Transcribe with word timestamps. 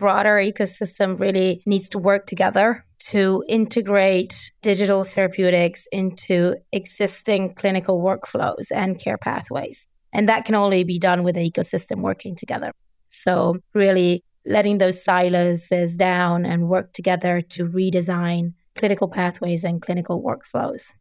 broader 0.00 0.36
ecosystem 0.36 1.20
really 1.20 1.62
needs 1.66 1.88
to 1.90 1.98
work 1.98 2.26
together 2.26 2.84
to 3.10 3.44
integrate 3.48 4.50
digital 4.62 5.04
therapeutics 5.04 5.86
into 5.92 6.56
existing 6.72 7.54
clinical 7.54 8.00
workflows 8.00 8.72
and 8.74 8.98
care 8.98 9.18
pathways. 9.18 9.86
And 10.12 10.28
that 10.28 10.44
can 10.44 10.54
only 10.56 10.82
be 10.84 10.98
done 10.98 11.22
with 11.22 11.36
the 11.36 11.48
ecosystem 11.48 12.00
working 12.00 12.34
together. 12.34 12.72
So, 13.08 13.58
really 13.74 14.24
letting 14.46 14.78
those 14.78 15.04
silos 15.04 15.68
down 15.96 16.46
and 16.46 16.68
work 16.68 16.92
together 16.92 17.42
to 17.42 17.68
redesign 17.68 18.54
clinical 18.74 19.08
pathways 19.08 19.64
and 19.64 19.82
clinical 19.82 20.22
workflows. 20.22 20.94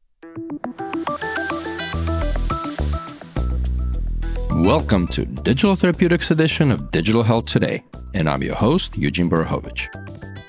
Welcome 4.59 5.07
to 5.07 5.23
Digital 5.23 5.73
Therapeutics 5.73 6.31
edition 6.31 6.69
of 6.69 6.91
Digital 6.91 7.23
Health 7.23 7.45
Today, 7.45 7.81
and 8.13 8.29
I'm 8.29 8.43
your 8.43 8.55
host, 8.55 8.97
Eugene 8.97 9.29
Borukhovich. 9.29 9.87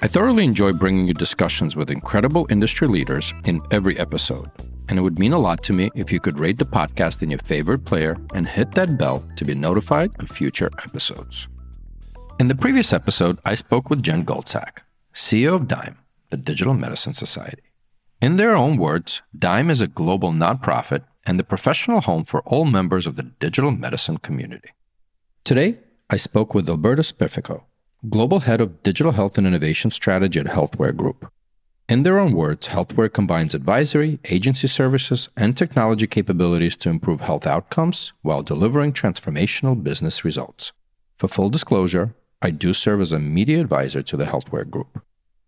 I 0.02 0.08
thoroughly 0.08 0.43
enjoy 0.43 0.72
bringing 0.72 1.07
you 1.07 1.14
discussions 1.14 1.76
with 1.76 1.93
incredible 1.93 2.44
industry 2.50 2.88
leaders 2.88 3.32
in 3.44 3.62
every 3.71 3.96
episode, 4.00 4.50
and 4.88 4.99
it 4.99 5.02
would 5.02 5.21
mean 5.21 5.32
a 5.32 5.38
lot 5.38 5.62
to 5.62 5.72
me 5.72 5.90
if 5.94 6.11
you 6.12 6.18
could 6.18 6.40
rate 6.40 6.58
the 6.58 6.64
podcast 6.64 7.22
in 7.22 7.30
your 7.30 7.38
favorite 7.38 7.85
player 7.85 8.16
and 8.35 8.49
hit 8.49 8.72
that 8.72 8.99
bell 8.99 9.25
to 9.36 9.44
be 9.44 9.54
notified 9.54 10.11
of 10.18 10.29
future 10.29 10.71
episodes. 10.85 11.49
In 12.40 12.49
the 12.49 12.57
previous 12.57 12.93
episode, 12.93 13.38
I 13.44 13.54
spoke 13.54 13.90
with 13.90 14.02
Jen 14.02 14.24
Goldsack, 14.27 14.79
CEO 15.14 15.54
of 15.54 15.68
DIME, 15.68 15.96
the 16.30 16.36
Digital 16.36 16.74
Medicine 16.74 17.14
Society. 17.14 17.63
In 18.21 18.36
their 18.36 18.57
own 18.57 18.77
words, 18.77 19.22
DIME 19.38 19.71
is 19.71 19.80
a 19.80 19.86
global 19.86 20.32
nonprofit 20.32 21.04
and 21.26 21.38
the 21.38 21.44
professional 21.44 22.00
home 22.00 22.24
for 22.24 22.42
all 22.42 22.64
members 22.64 23.06
of 23.06 23.16
the 23.16 23.22
digital 23.22 23.70
medicine 23.70 24.18
community. 24.18 24.70
Today, 25.44 25.79
I 26.08 26.16
spoke 26.16 26.54
with 26.54 26.68
Alberta 26.68 27.02
Spreafico, 27.02 27.62
Global 28.08 28.40
Head 28.40 28.60
of 28.60 28.82
Digital 28.82 29.12
Health 29.12 29.38
and 29.38 29.46
Innovation 29.46 29.90
Strategy 29.90 30.40
at 30.40 30.46
Healthware 30.46 30.96
Group. 30.96 31.30
In 31.88 32.05
their 32.05 32.19
own 32.19 32.33
words, 32.34 32.68
Healthware 32.68 33.12
combines 33.12 33.54
advisory, 33.54 34.20
agency 34.27 34.68
services, 34.68 35.28
and 35.36 35.56
technology 35.56 36.06
capabilities 36.06 36.77
to 36.78 36.88
improve 36.88 37.20
health 37.20 37.46
outcomes 37.46 38.12
while 38.22 38.42
delivering 38.42 38.92
transformational 38.92 39.82
business 39.82 40.24
results. 40.24 40.72
For 41.18 41.28
full 41.28 41.50
disclosure, 41.50 42.14
I 42.40 42.50
do 42.50 42.72
serve 42.72 43.00
as 43.00 43.12
a 43.12 43.18
media 43.18 43.60
advisor 43.60 44.02
to 44.02 44.16
the 44.16 44.24
Healthware 44.24 44.70
Group. 44.70 45.02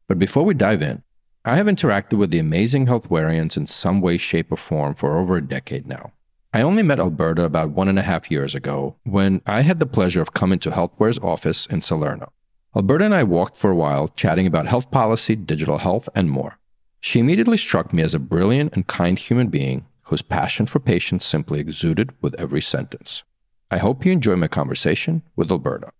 But 0.09 0.19
before 0.19 0.45
we 0.45 0.53
dive 0.53 0.83
in, 0.83 1.03
I 1.45 1.57
have 1.57 1.67
interacted 1.67 2.19
with 2.19 2.31
the 2.31 2.39
amazing 2.39 2.87
Healthwareans 2.87 3.57
in 3.57 3.67
some 3.67 4.01
way, 4.01 4.17
shape, 4.17 4.53
or 4.53 4.57
form 4.57 4.95
for 4.95 5.19
over 5.19 5.37
a 5.37 5.43
decade 5.43 5.89
now. 5.89 6.13
I 6.55 6.63
only 6.63 6.85
met 6.85 7.01
Alberta 7.01 7.43
about 7.43 7.71
one 7.71 7.89
and 7.89 7.99
a 7.99 8.03
half 8.03 8.31
years 8.31 8.55
ago 8.55 8.95
when 9.03 9.43
I 9.45 9.63
had 9.63 9.81
the 9.81 9.87
pleasure 9.87 10.23
of 10.23 10.35
coming 10.35 10.61
to 10.61 10.71
Healthware's 10.71 11.19
office 11.19 11.67
in 11.67 11.81
Salerno. 11.81 12.31
Alberta 12.77 13.07
and 13.07 13.15
I 13.15 13.25
walked 13.25 13.57
for 13.57 13.71
a 13.73 13.75
while, 13.75 14.07
chatting 14.09 14.47
about 14.47 14.69
health 14.69 14.93
policy, 14.93 15.35
digital 15.35 15.79
health, 15.79 16.09
and 16.15 16.31
more. 16.31 16.59
She 17.01 17.19
immediately 17.19 17.57
struck 17.57 17.93
me 17.93 18.05
as 18.05 18.15
a 18.15 18.21
brilliant 18.21 18.75
and 18.75 18.87
kind 18.87 19.19
human 19.19 19.49
being 19.49 19.87
whose 20.03 20.23
passion 20.23 20.67
for 20.67 20.79
patients 20.79 21.27
simply 21.27 21.59
exuded 21.59 22.13
with 22.21 22.39
every 22.39 22.61
sentence. 22.61 23.25
I 23.69 23.79
hope 23.79 24.07
you 24.07 24.13
enjoy 24.13 24.37
my 24.37 24.47
conversation 24.47 25.23
with 25.35 25.51
Alberta. 25.51 25.91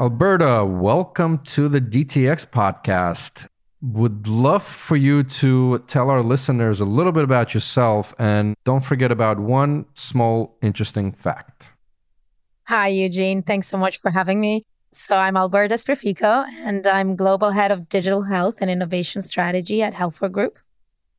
Alberta, 0.00 0.64
welcome 0.64 1.38
to 1.44 1.68
the 1.68 1.80
DTX 1.80 2.48
podcast. 2.48 3.46
Would 3.80 4.26
love 4.26 4.64
for 4.64 4.96
you 4.96 5.22
to 5.22 5.78
tell 5.86 6.10
our 6.10 6.20
listeners 6.20 6.80
a 6.80 6.84
little 6.84 7.12
bit 7.12 7.22
about 7.22 7.54
yourself 7.54 8.12
and 8.18 8.56
don't 8.64 8.82
forget 8.82 9.12
about 9.12 9.38
one 9.38 9.86
small 9.94 10.58
interesting 10.62 11.12
fact. 11.12 11.68
Hi, 12.64 12.88
Eugene. 12.88 13.44
Thanks 13.44 13.68
so 13.68 13.76
much 13.76 13.98
for 14.00 14.10
having 14.10 14.40
me. 14.40 14.64
So, 14.90 15.16
I'm 15.16 15.36
Alberta 15.36 15.74
Spreafico, 15.74 16.44
and 16.64 16.84
I'm 16.88 17.14
Global 17.14 17.52
Head 17.52 17.70
of 17.70 17.88
Digital 17.88 18.22
Health 18.22 18.56
and 18.60 18.70
Innovation 18.70 19.22
Strategy 19.22 19.80
at 19.80 19.94
Healthware 19.94 20.32
Group. 20.32 20.58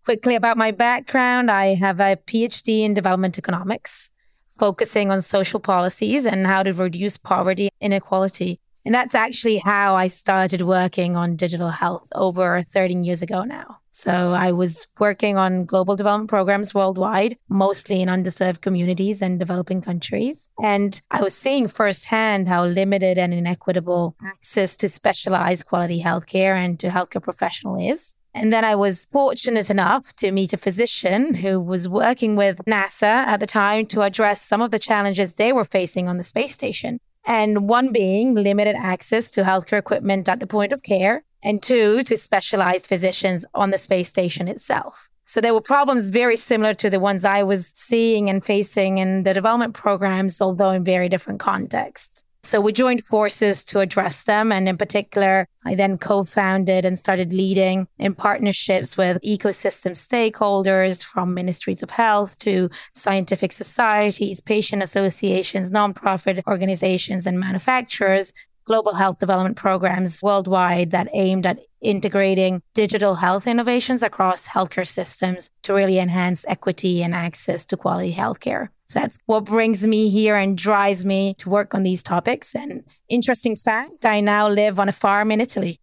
Quickly 0.03 0.35
about 0.35 0.57
my 0.57 0.71
background, 0.71 1.49
I 1.49 1.75
have 1.75 2.01
a 2.01 2.17
PhD 2.27 2.81
in 2.81 2.93
development 2.93 3.37
economics, 3.37 4.11
focusing 4.49 5.11
on 5.11 5.21
social 5.21 5.61
policies 5.61 6.25
and 6.25 6.45
how 6.45 6.61
to 6.63 6.73
reduce 6.73 7.15
poverty 7.15 7.69
and 7.79 7.93
inequality 7.93 8.59
and 8.85 8.93
that's 8.93 9.15
actually 9.15 9.57
how 9.57 9.95
I 9.95 10.07
started 10.07 10.61
working 10.61 11.15
on 11.15 11.35
digital 11.35 11.69
health 11.69 12.07
over 12.13 12.61
13 12.61 13.03
years 13.03 13.21
ago 13.21 13.43
now. 13.43 13.79
So 13.91 14.11
I 14.11 14.51
was 14.51 14.87
working 14.99 15.37
on 15.37 15.63
global 15.63 15.95
development 15.95 16.29
programs 16.29 16.75
worldwide, 16.75 17.37
mostly 17.47 18.01
in 18.01 18.09
underserved 18.09 18.59
communities 18.59 19.21
and 19.21 19.39
developing 19.39 19.81
countries. 19.81 20.49
And 20.61 21.01
I 21.09 21.21
was 21.21 21.33
seeing 21.33 21.69
firsthand 21.69 22.49
how 22.49 22.65
limited 22.65 23.17
and 23.17 23.33
inequitable 23.33 24.17
access 24.21 24.75
to 24.77 24.89
specialized 24.89 25.65
quality 25.65 26.01
healthcare 26.01 26.55
and 26.55 26.77
to 26.81 26.89
healthcare 26.89 27.23
professional 27.23 27.79
is. 27.79 28.17
And 28.33 28.51
then 28.51 28.65
I 28.65 28.75
was 28.75 29.05
fortunate 29.13 29.69
enough 29.69 30.13
to 30.17 30.29
meet 30.29 30.51
a 30.51 30.57
physician 30.57 31.35
who 31.35 31.61
was 31.61 31.87
working 31.87 32.35
with 32.35 32.57
NASA 32.67 33.03
at 33.03 33.39
the 33.39 33.47
time 33.47 33.85
to 33.87 34.01
address 34.01 34.41
some 34.41 34.61
of 34.61 34.71
the 34.71 34.79
challenges 34.79 35.35
they 35.35 35.53
were 35.53 35.63
facing 35.63 36.09
on 36.09 36.17
the 36.17 36.23
space 36.25 36.53
station 36.53 36.99
and 37.25 37.67
one 37.67 37.91
being 37.91 38.33
limited 38.35 38.75
access 38.75 39.31
to 39.31 39.43
healthcare 39.43 39.79
equipment 39.79 40.29
at 40.29 40.39
the 40.39 40.47
point 40.47 40.73
of 40.73 40.83
care, 40.83 41.23
and 41.43 41.61
two, 41.61 42.03
to 42.03 42.17
specialized 42.17 42.87
physicians 42.87 43.45
on 43.53 43.71
the 43.71 43.77
space 43.77 44.09
station 44.09 44.47
itself. 44.47 45.09
So 45.25 45.41
there 45.41 45.53
were 45.53 45.61
problems 45.61 46.09
very 46.09 46.35
similar 46.35 46.75
to 46.75 46.89
the 46.89 46.99
ones 46.99 47.25
I 47.25 47.41
was 47.43 47.71
seeing 47.75 48.29
and 48.29 48.43
facing 48.43 48.99
in 48.99 49.23
the 49.23 49.33
development 49.33 49.73
programs, 49.73 50.39
although 50.39 50.69
in 50.69 50.83
very 50.83 51.09
different 51.09 51.39
contexts. 51.39 52.23
So 52.45 52.61
we 52.61 52.73
joined 52.73 53.03
forces 53.03 53.63
to 53.65 53.79
address 53.79 54.21
them. 54.23 54.51
And 54.51 54.69
in 54.69 54.77
particular, 54.77 55.47
I 55.65 55.73
then 55.73 55.97
co 55.97 56.23
founded 56.23 56.85
and 56.85 56.97
started 56.97 57.33
leading 57.33 57.87
in 57.97 58.13
partnerships 58.13 58.95
with 58.95 59.19
ecosystem 59.25 59.93
stakeholders 59.93 61.03
from 61.03 61.33
ministries 61.33 61.81
of 61.81 61.89
health 61.89 62.37
to 62.39 62.69
scientific 62.93 63.51
societies, 63.51 64.41
patient 64.41 64.83
associations, 64.83 65.71
nonprofit 65.71 66.43
organizations, 66.45 67.25
and 67.25 67.39
manufacturers 67.39 68.31
global 68.65 68.95
health 68.95 69.19
development 69.19 69.55
programs 69.55 70.21
worldwide 70.23 70.91
that 70.91 71.07
aimed 71.13 71.45
at 71.45 71.59
integrating 71.85 72.61
digital 72.73 73.15
health 73.15 73.47
innovations 73.47 74.03
across 74.03 74.47
healthcare 74.47 74.87
systems 74.87 75.51
to 75.63 75.73
really 75.73 75.99
enhance 75.99 76.45
equity 76.47 77.03
and 77.03 77.13
access 77.13 77.65
to 77.67 77.77
quality 77.77 78.13
healthcare. 78.13 78.69
So 78.87 78.99
that's 78.99 79.17
what 79.25 79.45
brings 79.45 79.85
me 79.87 80.09
here 80.09 80.35
and 80.35 80.57
drives 80.57 81.05
me 81.05 81.35
to 81.35 81.49
work 81.49 81.73
on 81.73 81.83
these 81.83 82.03
topics. 82.03 82.55
And 82.55 82.83
interesting 83.09 83.55
fact, 83.55 84.05
I 84.05 84.21
now 84.21 84.47
live 84.47 84.79
on 84.79 84.89
a 84.89 84.93
farm 84.93 85.31
in 85.31 85.41
Italy. 85.41 85.79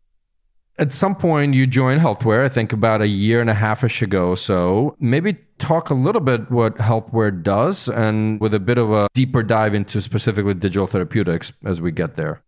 At 0.79 0.93
some 0.93 1.15
point, 1.15 1.55
you 1.55 1.67
joined 1.67 2.01
Healthware, 2.01 2.45
I 2.45 2.49
think 2.49 2.73
about 2.73 3.03
a 3.03 3.07
year 3.07 3.41
and 3.41 3.51
a 3.51 3.55
half 3.55 3.85
ish 3.85 4.01
ago. 4.01 4.35
So 4.35 4.97
maybe 4.99 5.37
talk 5.59 5.91
a 5.91 5.95
little 5.95 6.21
bit 6.21 6.51
what 6.51 6.77
Healthware 6.79 7.43
does 7.43 7.89
and 7.89 8.41
with 8.41 8.55
a 8.55 8.61
bit 8.61 8.79
of 8.79 8.91
a 8.91 9.09
deeper 9.13 9.43
dive 9.43 9.75
into 9.75 10.01
specifically 10.01 10.55
digital 10.55 10.87
therapeutics 10.87 11.53
as 11.65 11.81
we 11.83 11.93
get 11.93 12.17
there. 12.17 12.43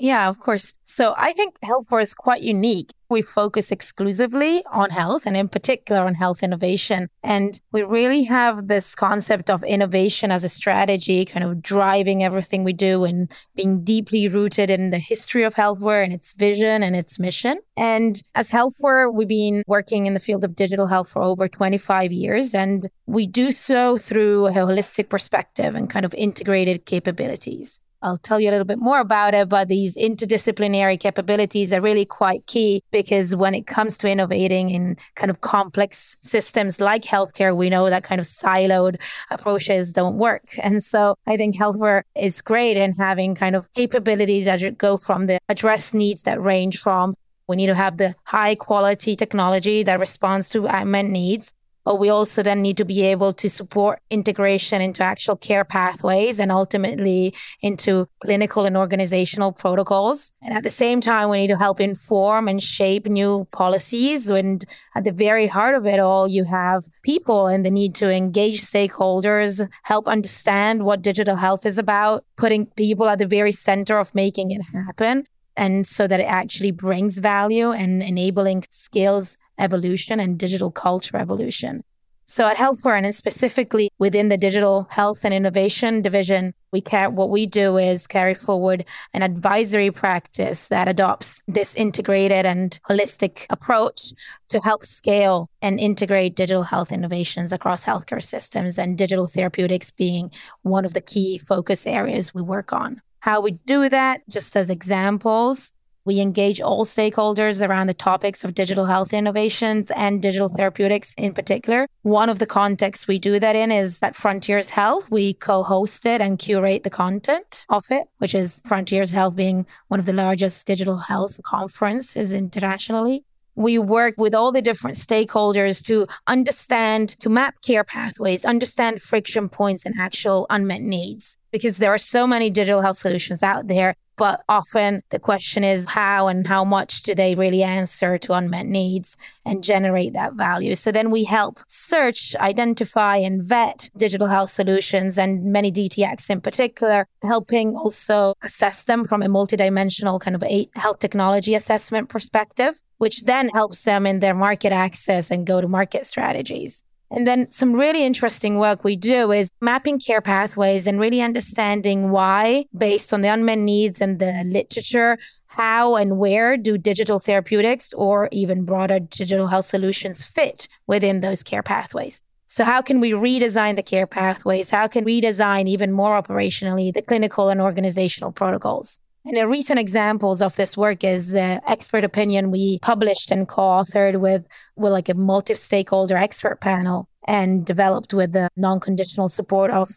Yeah, 0.00 0.30
of 0.30 0.40
course. 0.40 0.74
So 0.86 1.14
I 1.18 1.34
think 1.34 1.60
Healthware 1.62 2.00
is 2.00 2.14
quite 2.14 2.40
unique. 2.40 2.90
We 3.10 3.20
focus 3.20 3.70
exclusively 3.70 4.64
on 4.72 4.88
health 4.88 5.26
and 5.26 5.36
in 5.36 5.48
particular 5.48 6.00
on 6.06 6.14
health 6.14 6.42
innovation. 6.42 7.08
And 7.22 7.60
we 7.70 7.82
really 7.82 8.24
have 8.24 8.68
this 8.68 8.94
concept 8.94 9.50
of 9.50 9.62
innovation 9.62 10.30
as 10.30 10.42
a 10.42 10.48
strategy, 10.48 11.26
kind 11.26 11.44
of 11.44 11.60
driving 11.60 12.24
everything 12.24 12.64
we 12.64 12.72
do 12.72 13.04
and 13.04 13.30
being 13.54 13.84
deeply 13.84 14.26
rooted 14.26 14.70
in 14.70 14.88
the 14.88 14.98
history 14.98 15.42
of 15.42 15.54
healthware 15.54 16.02
and 16.02 16.14
its 16.14 16.32
vision 16.32 16.82
and 16.82 16.96
its 16.96 17.18
mission. 17.18 17.58
And 17.76 18.22
as 18.34 18.50
Healthware, 18.50 19.12
we've 19.12 19.28
been 19.28 19.64
working 19.66 20.06
in 20.06 20.14
the 20.14 20.20
field 20.20 20.44
of 20.44 20.56
digital 20.56 20.86
health 20.86 21.10
for 21.10 21.22
over 21.22 21.46
25 21.46 22.10
years. 22.10 22.54
And 22.54 22.88
we 23.06 23.26
do 23.26 23.50
so 23.50 23.98
through 23.98 24.46
a 24.46 24.52
holistic 24.52 25.10
perspective 25.10 25.74
and 25.74 25.90
kind 25.90 26.06
of 26.06 26.14
integrated 26.14 26.86
capabilities. 26.86 27.80
I'll 28.02 28.18
tell 28.18 28.40
you 28.40 28.48
a 28.48 28.52
little 28.52 28.64
bit 28.64 28.78
more 28.78 28.98
about 28.98 29.34
it, 29.34 29.48
but 29.48 29.68
these 29.68 29.96
interdisciplinary 29.96 30.98
capabilities 30.98 31.72
are 31.72 31.80
really 31.80 32.04
quite 32.04 32.46
key 32.46 32.82
because 32.90 33.36
when 33.36 33.54
it 33.54 33.66
comes 33.66 33.98
to 33.98 34.10
innovating 34.10 34.70
in 34.70 34.96
kind 35.16 35.30
of 35.30 35.40
complex 35.42 36.16
systems 36.22 36.80
like 36.80 37.02
healthcare, 37.02 37.54
we 37.56 37.68
know 37.68 37.90
that 37.90 38.04
kind 38.04 38.20
of 38.20 38.26
siloed 38.26 38.96
approaches 39.30 39.92
don't 39.92 40.16
work. 40.16 40.44
And 40.62 40.82
so 40.82 41.16
I 41.26 41.36
think 41.36 41.56
Healthware 41.56 42.02
is 42.14 42.40
great 42.40 42.76
in 42.76 42.94
having 42.94 43.34
kind 43.34 43.54
of 43.54 43.70
capabilities 43.72 44.46
that 44.46 44.78
go 44.78 44.96
from 44.96 45.26
the 45.26 45.38
address 45.48 45.92
needs 45.92 46.22
that 46.22 46.40
range 46.40 46.78
from 46.78 47.14
we 47.50 47.56
need 47.56 47.66
to 47.66 47.74
have 47.74 47.96
the 47.96 48.14
high 48.22 48.54
quality 48.54 49.16
technology 49.16 49.82
that 49.82 49.98
responds 49.98 50.50
to 50.50 50.66
unmet 50.66 51.06
needs 51.06 51.52
but 51.84 51.96
we 51.96 52.08
also 52.08 52.42
then 52.42 52.62
need 52.62 52.76
to 52.76 52.84
be 52.84 53.02
able 53.02 53.32
to 53.32 53.48
support 53.48 54.00
integration 54.10 54.80
into 54.80 55.02
actual 55.02 55.36
care 55.36 55.64
pathways 55.64 56.38
and 56.38 56.52
ultimately 56.52 57.34
into 57.62 58.08
clinical 58.20 58.66
and 58.66 58.76
organizational 58.76 59.52
protocols. 59.52 60.32
And 60.42 60.54
at 60.54 60.62
the 60.62 60.70
same 60.70 61.00
time, 61.00 61.30
we 61.30 61.38
need 61.38 61.48
to 61.48 61.56
help 61.56 61.80
inform 61.80 62.48
and 62.48 62.62
shape 62.62 63.06
new 63.06 63.46
policies. 63.52 64.28
And 64.28 64.64
at 64.94 65.04
the 65.04 65.12
very 65.12 65.46
heart 65.46 65.74
of 65.74 65.86
it 65.86 66.00
all, 66.00 66.28
you 66.28 66.44
have 66.44 66.84
people 67.02 67.46
and 67.46 67.64
the 67.64 67.70
need 67.70 67.94
to 67.96 68.12
engage 68.12 68.60
stakeholders, 68.60 69.66
help 69.84 70.06
understand 70.06 70.84
what 70.84 71.02
digital 71.02 71.36
health 71.36 71.64
is 71.64 71.78
about, 71.78 72.24
putting 72.36 72.66
people 72.66 73.08
at 73.08 73.18
the 73.18 73.26
very 73.26 73.52
center 73.52 73.98
of 73.98 74.14
making 74.14 74.50
it 74.50 74.62
happen 74.72 75.26
and 75.56 75.86
so 75.86 76.06
that 76.06 76.20
it 76.20 76.24
actually 76.24 76.70
brings 76.70 77.18
value 77.18 77.70
and 77.70 78.02
enabling 78.02 78.64
skills 78.70 79.36
evolution 79.60 80.18
and 80.18 80.38
digital 80.38 80.70
culture 80.70 81.16
evolution. 81.16 81.82
So 82.30 82.46
at 82.46 82.56
Healthware, 82.56 82.96
and 82.96 83.12
specifically 83.12 83.90
within 83.98 84.28
the 84.28 84.36
digital 84.36 84.86
health 84.88 85.24
and 85.24 85.34
innovation 85.34 86.00
division, 86.00 86.54
we 86.72 86.80
care 86.80 87.10
what 87.10 87.28
we 87.28 87.44
do 87.44 87.76
is 87.76 88.06
carry 88.06 88.34
forward 88.34 88.84
an 89.12 89.24
advisory 89.24 89.90
practice 89.90 90.68
that 90.68 90.86
adopts 90.86 91.42
this 91.48 91.74
integrated 91.74 92.46
and 92.46 92.78
holistic 92.88 93.46
approach 93.50 94.12
to 94.48 94.60
help 94.60 94.84
scale 94.84 95.50
and 95.60 95.80
integrate 95.80 96.36
digital 96.36 96.62
health 96.62 96.92
innovations 96.92 97.52
across 97.52 97.84
healthcare 97.84 98.22
systems 98.22 98.78
and 98.78 98.96
digital 98.96 99.26
therapeutics 99.26 99.90
being 99.90 100.30
one 100.62 100.84
of 100.84 100.94
the 100.94 101.00
key 101.00 101.36
focus 101.36 101.84
areas 101.84 102.32
we 102.32 102.42
work 102.42 102.72
on. 102.72 103.02
How 103.18 103.40
we 103.40 103.58
do 103.66 103.88
that, 103.88 104.22
just 104.30 104.56
as 104.56 104.70
examples, 104.70 105.74
we 106.04 106.20
engage 106.20 106.60
all 106.60 106.84
stakeholders 106.84 107.66
around 107.66 107.86
the 107.86 107.94
topics 107.94 108.44
of 108.44 108.54
digital 108.54 108.86
health 108.86 109.12
innovations 109.12 109.90
and 109.92 110.22
digital 110.22 110.48
therapeutics 110.48 111.14
in 111.18 111.34
particular. 111.34 111.86
One 112.02 112.28
of 112.28 112.38
the 112.38 112.46
contexts 112.46 113.06
we 113.06 113.18
do 113.18 113.38
that 113.38 113.56
in 113.56 113.70
is 113.70 114.02
at 114.02 114.16
Frontiers 114.16 114.70
Health. 114.70 115.10
We 115.10 115.34
co 115.34 115.62
host 115.62 116.06
it 116.06 116.20
and 116.20 116.38
curate 116.38 116.82
the 116.82 116.90
content 116.90 117.66
of 117.68 117.84
it, 117.90 118.08
which 118.18 118.34
is 118.34 118.62
Frontiers 118.64 119.12
Health 119.12 119.36
being 119.36 119.66
one 119.88 120.00
of 120.00 120.06
the 120.06 120.12
largest 120.12 120.66
digital 120.66 120.98
health 120.98 121.40
conferences 121.42 122.32
internationally 122.32 123.24
we 123.60 123.78
work 123.78 124.14
with 124.16 124.34
all 124.34 124.52
the 124.52 124.62
different 124.62 124.96
stakeholders 124.96 125.84
to 125.86 126.06
understand, 126.26 127.10
to 127.20 127.28
map 127.28 127.60
care 127.62 127.84
pathways, 127.84 128.44
understand 128.44 129.02
friction 129.02 129.48
points 129.48 129.84
and 129.84 129.94
actual 129.98 130.46
unmet 130.50 130.80
needs. 130.80 131.36
Because 131.50 131.78
there 131.78 131.92
are 131.92 131.98
so 131.98 132.26
many 132.26 132.48
digital 132.48 132.80
health 132.80 132.96
solutions 132.96 133.42
out 133.42 133.66
there 133.66 133.94
but 134.20 134.44
often 134.50 135.02
the 135.08 135.18
question 135.18 135.64
is 135.64 135.86
how 135.86 136.28
and 136.28 136.46
how 136.46 136.62
much 136.62 137.04
do 137.04 137.14
they 137.14 137.34
really 137.34 137.62
answer 137.62 138.18
to 138.18 138.34
unmet 138.34 138.66
needs 138.66 139.16
and 139.46 139.64
generate 139.64 140.12
that 140.12 140.34
value. 140.34 140.76
So 140.76 140.92
then 140.92 141.10
we 141.10 141.24
help 141.24 141.58
search, 141.66 142.36
identify, 142.36 143.16
and 143.16 143.42
vet 143.42 143.88
digital 143.96 144.26
health 144.26 144.50
solutions 144.50 145.16
and 145.16 145.44
many 145.44 145.72
DTX 145.72 146.28
in 146.28 146.42
particular, 146.42 147.06
helping 147.22 147.74
also 147.74 148.34
assess 148.42 148.84
them 148.84 149.06
from 149.06 149.22
a 149.22 149.26
multidimensional 149.26 150.20
kind 150.20 150.36
of 150.36 150.44
health 150.74 150.98
technology 150.98 151.54
assessment 151.54 152.10
perspective, 152.10 152.78
which 152.98 153.24
then 153.24 153.48
helps 153.48 153.84
them 153.84 154.06
in 154.06 154.20
their 154.20 154.34
market 154.34 154.70
access 154.70 155.30
and 155.30 155.46
go 155.46 155.62
to 155.62 155.66
market 155.66 156.06
strategies. 156.06 156.82
And 157.12 157.26
then 157.26 157.50
some 157.50 157.72
really 157.72 158.04
interesting 158.04 158.58
work 158.58 158.84
we 158.84 158.94
do 158.94 159.32
is 159.32 159.50
mapping 159.60 159.98
care 159.98 160.20
pathways 160.20 160.86
and 160.86 161.00
really 161.00 161.20
understanding 161.20 162.10
why, 162.10 162.66
based 162.76 163.12
on 163.12 163.22
the 163.22 163.28
unmet 163.28 163.58
needs 163.58 164.00
and 164.00 164.20
the 164.20 164.44
literature, 164.46 165.18
how 165.48 165.96
and 165.96 166.18
where 166.18 166.56
do 166.56 166.78
digital 166.78 167.18
therapeutics 167.18 167.92
or 167.94 168.28
even 168.30 168.64
broader 168.64 169.00
digital 169.00 169.48
health 169.48 169.64
solutions 169.64 170.24
fit 170.24 170.68
within 170.86 171.20
those 171.20 171.42
care 171.42 171.64
pathways. 171.64 172.22
So, 172.46 172.64
how 172.64 172.80
can 172.80 173.00
we 173.00 173.10
redesign 173.10 173.76
the 173.76 173.82
care 173.82 174.06
pathways? 174.06 174.70
How 174.70 174.86
can 174.86 175.04
we 175.04 175.20
design 175.20 175.66
even 175.66 175.92
more 175.92 176.20
operationally 176.20 176.92
the 176.92 177.02
clinical 177.02 177.48
and 177.48 177.60
organizational 177.60 178.32
protocols? 178.32 178.98
And 179.26 179.36
a 179.36 179.46
recent 179.46 179.78
examples 179.78 180.40
of 180.40 180.56
this 180.56 180.76
work 180.76 181.04
is 181.04 181.32
the 181.32 181.60
expert 181.70 182.04
opinion 182.04 182.50
we 182.50 182.78
published 182.80 183.30
and 183.30 183.46
co-authored 183.46 184.18
with, 184.18 184.46
with 184.76 184.92
like 184.92 185.10
a 185.10 185.14
multi-stakeholder 185.14 186.16
expert 186.16 186.60
panel 186.60 187.06
and 187.26 187.64
developed 187.66 188.14
with 188.14 188.32
the 188.32 188.48
non-conditional 188.56 189.28
support 189.28 189.70
of 189.70 189.90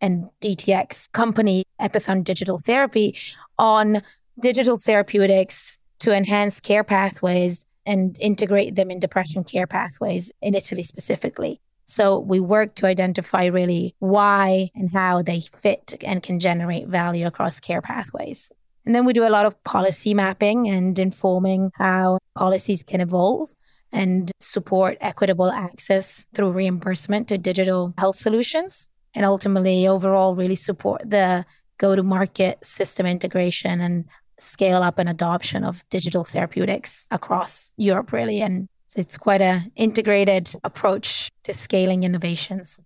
an 0.00 0.30
DTX 0.40 1.12
company, 1.12 1.64
Epithon 1.78 2.24
Digital 2.24 2.58
Therapy, 2.58 3.16
on 3.58 4.02
digital 4.40 4.78
therapeutics 4.78 5.78
to 5.98 6.16
enhance 6.16 6.58
care 6.58 6.84
pathways 6.84 7.66
and 7.84 8.16
integrate 8.18 8.76
them 8.76 8.90
in 8.90 8.98
depression 8.98 9.44
care 9.44 9.66
pathways 9.66 10.32
in 10.40 10.54
Italy 10.54 10.82
specifically. 10.82 11.60
So 11.84 12.18
we 12.18 12.40
work 12.40 12.76
to 12.76 12.86
identify 12.86 13.46
really 13.46 13.94
why 13.98 14.70
and 14.74 14.90
how 14.90 15.22
they 15.22 15.40
fit 15.40 15.94
and 16.04 16.22
can 16.22 16.38
generate 16.38 16.86
value 16.86 17.26
across 17.26 17.60
care 17.60 17.82
pathways. 17.82 18.52
And 18.86 18.94
then 18.94 19.04
we 19.04 19.12
do 19.12 19.26
a 19.26 19.30
lot 19.30 19.46
of 19.46 19.62
policy 19.64 20.14
mapping 20.14 20.68
and 20.68 20.98
informing 20.98 21.70
how 21.74 22.18
policies 22.34 22.82
can 22.82 23.00
evolve 23.00 23.50
and 23.92 24.30
support 24.40 24.96
equitable 25.00 25.50
access 25.50 26.26
through 26.34 26.52
reimbursement 26.52 27.28
to 27.28 27.38
digital 27.38 27.92
health 27.98 28.16
solutions. 28.16 28.88
And 29.14 29.24
ultimately, 29.24 29.86
overall, 29.86 30.34
really 30.36 30.56
support 30.56 31.08
the 31.08 31.44
go 31.78 31.96
to 31.96 32.02
market 32.02 32.64
system 32.64 33.06
integration 33.06 33.80
and 33.80 34.04
scale 34.38 34.82
up 34.82 34.98
and 34.98 35.08
adoption 35.08 35.64
of 35.64 35.84
digital 35.90 36.24
therapeutics 36.24 37.06
across 37.10 37.72
Europe, 37.76 38.12
really. 38.12 38.40
And 38.40 38.68
it's 38.96 39.18
quite 39.18 39.40
an 39.40 39.72
integrated 39.76 40.52
approach 40.64 41.30
to 41.44 41.52
scaling 41.52 42.04
innovations. 42.04 42.80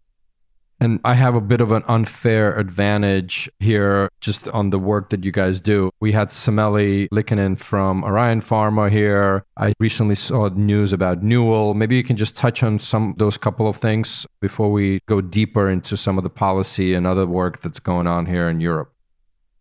And 0.80 1.00
I 1.04 1.14
have 1.14 1.34
a 1.34 1.40
bit 1.40 1.60
of 1.60 1.72
an 1.72 1.82
unfair 1.86 2.58
advantage 2.58 3.48
here 3.58 4.10
just 4.20 4.48
on 4.48 4.70
the 4.70 4.78
work 4.78 5.10
that 5.10 5.24
you 5.24 5.32
guys 5.32 5.60
do. 5.60 5.90
We 6.00 6.12
had 6.12 6.28
Semeli 6.28 7.08
Likkonen 7.10 7.58
from 7.58 8.04
Orion 8.04 8.40
Pharma 8.40 8.90
here. 8.90 9.44
I 9.56 9.72
recently 9.78 10.14
saw 10.14 10.48
news 10.48 10.92
about 10.92 11.22
Newel. 11.22 11.74
Maybe 11.74 11.96
you 11.96 12.02
can 12.02 12.16
just 12.16 12.36
touch 12.36 12.62
on 12.62 12.78
some 12.78 13.14
those 13.18 13.38
couple 13.38 13.68
of 13.68 13.76
things 13.76 14.26
before 14.40 14.70
we 14.70 15.00
go 15.06 15.20
deeper 15.20 15.70
into 15.70 15.96
some 15.96 16.18
of 16.18 16.24
the 16.24 16.30
policy 16.30 16.92
and 16.94 17.06
other 17.06 17.26
work 17.26 17.62
that's 17.62 17.80
going 17.80 18.06
on 18.06 18.26
here 18.26 18.48
in 18.48 18.60
Europe. 18.60 18.92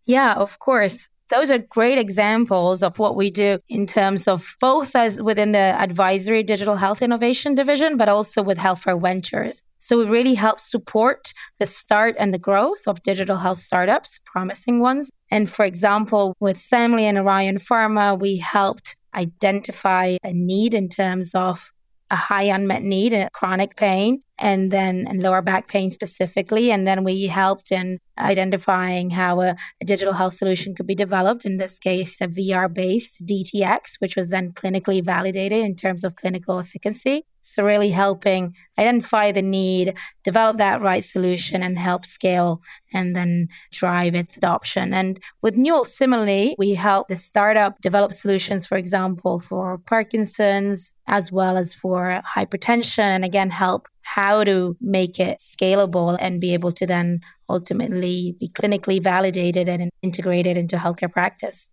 Yeah, 0.06 0.34
of 0.34 0.58
course 0.58 1.08
those 1.30 1.50
are 1.50 1.58
great 1.58 1.98
examples 1.98 2.82
of 2.82 2.98
what 2.98 3.16
we 3.16 3.30
do 3.30 3.58
in 3.68 3.86
terms 3.86 4.28
of 4.28 4.56
both 4.60 4.94
as 4.94 5.22
within 5.22 5.52
the 5.52 5.58
advisory 5.58 6.42
digital 6.42 6.76
health 6.76 7.02
innovation 7.02 7.54
division, 7.54 7.96
but 7.96 8.08
also 8.08 8.42
with 8.42 8.58
Healthware 8.58 9.00
Ventures. 9.00 9.62
So 9.78 10.00
it 10.00 10.08
really 10.08 10.34
helps 10.34 10.70
support 10.70 11.32
the 11.58 11.66
start 11.66 12.16
and 12.18 12.32
the 12.32 12.38
growth 12.38 12.86
of 12.86 13.02
digital 13.02 13.36
health 13.36 13.58
startups, 13.58 14.20
promising 14.24 14.80
ones. 14.80 15.10
And 15.30 15.48
for 15.48 15.64
example, 15.64 16.34
with 16.40 16.56
Semeli 16.56 17.02
and 17.02 17.18
Orion 17.18 17.58
Pharma, 17.58 18.18
we 18.18 18.38
helped 18.38 18.96
identify 19.14 20.16
a 20.24 20.32
need 20.32 20.74
in 20.74 20.88
terms 20.88 21.34
of 21.34 21.70
a 22.10 22.16
high 22.16 22.44
unmet 22.44 22.82
need, 22.82 23.12
a 23.12 23.28
chronic 23.32 23.76
pain, 23.76 24.23
and 24.38 24.70
then 24.70 25.06
and 25.08 25.22
lower 25.22 25.42
back 25.42 25.68
pain 25.68 25.90
specifically. 25.90 26.70
And 26.70 26.86
then 26.86 27.04
we 27.04 27.26
helped 27.26 27.70
in 27.72 27.98
identifying 28.18 29.10
how 29.10 29.40
a, 29.40 29.56
a 29.80 29.84
digital 29.84 30.14
health 30.14 30.34
solution 30.34 30.74
could 30.74 30.86
be 30.86 30.94
developed. 30.94 31.44
In 31.44 31.56
this 31.56 31.78
case, 31.78 32.20
a 32.20 32.28
VR 32.28 32.72
based 32.72 33.24
DTX, 33.26 34.00
which 34.00 34.16
was 34.16 34.30
then 34.30 34.52
clinically 34.52 35.04
validated 35.04 35.64
in 35.64 35.76
terms 35.76 36.04
of 36.04 36.16
clinical 36.16 36.58
efficacy. 36.58 37.26
So, 37.46 37.62
really 37.62 37.90
helping 37.90 38.54
identify 38.78 39.30
the 39.30 39.42
need, 39.42 39.94
develop 40.22 40.56
that 40.56 40.80
right 40.80 41.04
solution, 41.04 41.62
and 41.62 41.78
help 41.78 42.06
scale 42.06 42.62
and 42.92 43.14
then 43.14 43.48
drive 43.70 44.14
its 44.14 44.36
adoption. 44.36 44.94
And 44.94 45.20
with 45.42 45.56
Newel, 45.56 45.84
similarly, 45.84 46.56
we 46.58 46.74
help 46.74 47.08
the 47.08 47.18
startup 47.18 47.80
develop 47.80 48.14
solutions, 48.14 48.66
for 48.66 48.78
example, 48.78 49.40
for 49.40 49.78
Parkinson's 49.78 50.92
as 51.06 51.30
well 51.30 51.58
as 51.58 51.74
for 51.74 52.22
hypertension, 52.34 53.04
and 53.04 53.24
again, 53.24 53.50
help 53.50 53.88
how 54.02 54.44
to 54.44 54.76
make 54.80 55.20
it 55.20 55.38
scalable 55.38 56.16
and 56.20 56.40
be 56.40 56.54
able 56.54 56.72
to 56.72 56.86
then 56.86 57.20
ultimately 57.48 58.36
be 58.40 58.48
clinically 58.48 59.02
validated 59.02 59.68
and 59.68 59.90
integrated 60.02 60.56
into 60.56 60.76
healthcare 60.76 61.12
practice. 61.12 61.70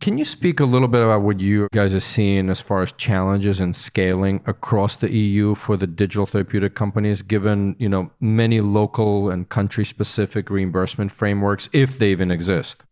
Can 0.00 0.16
you 0.16 0.24
speak 0.24 0.60
a 0.60 0.64
little 0.64 0.86
bit 0.86 1.02
about 1.02 1.22
what 1.22 1.40
you 1.40 1.66
guys 1.72 1.92
are 1.92 2.00
seeing 2.00 2.50
as 2.50 2.60
far 2.60 2.82
as 2.82 2.92
challenges 2.92 3.58
and 3.58 3.74
scaling 3.74 4.40
across 4.46 4.94
the 4.94 5.10
EU 5.10 5.56
for 5.56 5.76
the 5.76 5.88
digital 5.88 6.24
therapeutic 6.24 6.76
companies, 6.76 7.22
given 7.22 7.74
you 7.80 7.88
know 7.88 8.12
many 8.20 8.60
local 8.60 9.28
and 9.28 9.48
country 9.48 9.84
specific 9.84 10.50
reimbursement 10.50 11.10
frameworks, 11.10 11.68
if 11.72 11.98
they 11.98 12.12
even 12.12 12.30
exist? 12.30 12.84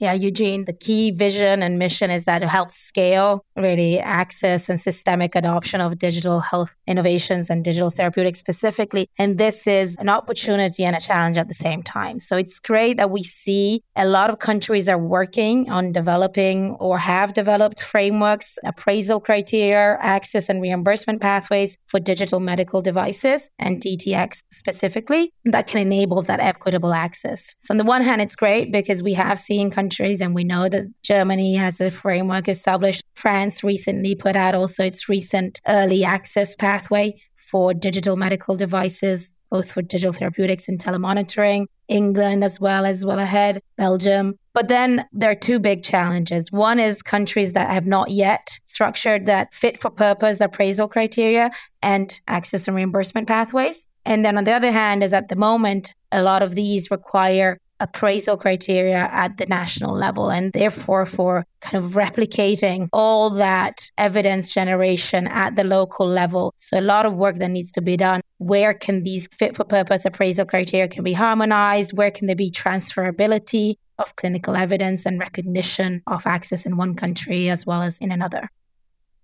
Yeah, 0.00 0.12
Eugene, 0.12 0.64
the 0.64 0.72
key 0.72 1.10
vision 1.10 1.60
and 1.60 1.76
mission 1.76 2.08
is 2.08 2.24
that 2.26 2.38
to 2.38 2.48
help 2.48 2.70
scale 2.70 3.44
really 3.56 3.98
access 3.98 4.68
and 4.68 4.80
systemic 4.80 5.34
adoption 5.34 5.80
of 5.80 5.98
digital 5.98 6.38
health 6.38 6.72
innovations 6.86 7.50
and 7.50 7.64
digital 7.64 7.90
therapeutics 7.90 8.38
specifically. 8.38 9.10
And 9.18 9.38
this 9.38 9.66
is 9.66 9.96
an 9.98 10.08
opportunity 10.08 10.84
and 10.84 10.94
a 10.94 11.00
challenge 11.00 11.36
at 11.36 11.48
the 11.48 11.54
same 11.54 11.82
time. 11.82 12.20
So 12.20 12.36
it's 12.36 12.60
great 12.60 12.96
that 12.98 13.10
we 13.10 13.24
see 13.24 13.82
a 13.96 14.06
lot 14.06 14.30
of 14.30 14.38
countries 14.38 14.88
are 14.88 14.98
working 14.98 15.68
on 15.68 15.90
developing 15.90 16.76
or 16.78 16.98
have 16.98 17.34
developed 17.34 17.82
frameworks, 17.82 18.56
appraisal 18.64 19.18
criteria, 19.18 19.98
access 20.00 20.48
and 20.48 20.62
reimbursement 20.62 21.20
pathways 21.20 21.76
for 21.88 21.98
digital 21.98 22.38
medical 22.38 22.80
devices 22.80 23.50
and 23.58 23.80
DTX 23.80 24.44
specifically 24.52 25.32
that 25.44 25.66
can 25.66 25.80
enable 25.80 26.22
that 26.22 26.38
equitable 26.38 26.94
access. 26.94 27.56
So 27.58 27.74
on 27.74 27.78
the 27.78 27.84
one 27.84 28.02
hand, 28.02 28.22
it's 28.22 28.36
great 28.36 28.70
because 28.70 29.02
we 29.02 29.14
have 29.14 29.40
seen 29.40 29.72
countries 29.72 29.87
countries. 29.88 30.20
And 30.20 30.34
we 30.34 30.44
know 30.44 30.68
that 30.68 30.86
Germany 31.02 31.54
has 31.54 31.80
a 31.80 31.90
framework 31.90 32.48
established. 32.48 33.02
France 33.14 33.64
recently 33.64 34.14
put 34.14 34.36
out 34.36 34.54
also 34.54 34.84
its 34.84 35.08
recent 35.08 35.60
early 35.66 36.04
access 36.04 36.54
pathway 36.54 37.14
for 37.36 37.72
digital 37.72 38.16
medical 38.16 38.54
devices, 38.56 39.32
both 39.50 39.72
for 39.72 39.80
digital 39.80 40.12
therapeutics 40.12 40.68
and 40.68 40.78
telemonitoring. 40.78 41.66
England 41.88 42.44
as 42.44 42.60
well 42.60 42.84
as 42.84 43.06
well 43.06 43.18
ahead, 43.18 43.62
Belgium. 43.78 44.34
But 44.52 44.68
then 44.68 45.06
there 45.10 45.30
are 45.30 45.34
two 45.34 45.58
big 45.58 45.82
challenges. 45.82 46.52
One 46.52 46.78
is 46.78 47.00
countries 47.00 47.54
that 47.54 47.70
have 47.70 47.86
not 47.86 48.10
yet 48.10 48.58
structured 48.66 49.24
that 49.24 49.54
fit 49.54 49.80
for 49.80 49.90
purpose 49.90 50.42
appraisal 50.42 50.88
criteria 50.88 51.50
and 51.80 52.20
access 52.26 52.68
and 52.68 52.76
reimbursement 52.76 53.26
pathways. 53.26 53.88
And 54.04 54.22
then 54.22 54.36
on 54.36 54.44
the 54.44 54.52
other 54.52 54.70
hand, 54.70 55.02
is 55.02 55.14
at 55.14 55.28
the 55.28 55.36
moment, 55.36 55.94
a 56.12 56.22
lot 56.22 56.42
of 56.42 56.54
these 56.54 56.90
require 56.90 57.58
appraisal 57.80 58.36
criteria 58.36 59.08
at 59.12 59.36
the 59.36 59.46
national 59.46 59.96
level 59.96 60.30
and 60.30 60.52
therefore 60.52 61.06
for 61.06 61.44
kind 61.60 61.84
of 61.84 61.92
replicating 61.92 62.88
all 62.92 63.30
that 63.30 63.90
evidence 63.96 64.52
generation 64.52 65.26
at 65.28 65.56
the 65.56 65.64
local 65.64 66.06
level. 66.06 66.54
So 66.58 66.78
a 66.78 66.82
lot 66.82 67.06
of 67.06 67.14
work 67.14 67.36
that 67.38 67.50
needs 67.50 67.72
to 67.72 67.80
be 67.80 67.96
done. 67.96 68.20
Where 68.38 68.74
can 68.74 69.04
these 69.04 69.28
fit 69.28 69.56
for 69.56 69.64
purpose 69.64 70.04
appraisal 70.04 70.46
criteria 70.46 70.88
can 70.88 71.04
be 71.04 71.12
harmonized? 71.12 71.96
Where 71.96 72.10
can 72.10 72.26
there 72.26 72.36
be 72.36 72.50
transferability 72.50 73.76
of 73.98 74.14
clinical 74.16 74.56
evidence 74.56 75.06
and 75.06 75.18
recognition 75.18 76.02
of 76.06 76.26
access 76.26 76.66
in 76.66 76.76
one 76.76 76.94
country 76.94 77.50
as 77.50 77.66
well 77.66 77.82
as 77.82 77.98
in 77.98 78.12
another? 78.12 78.48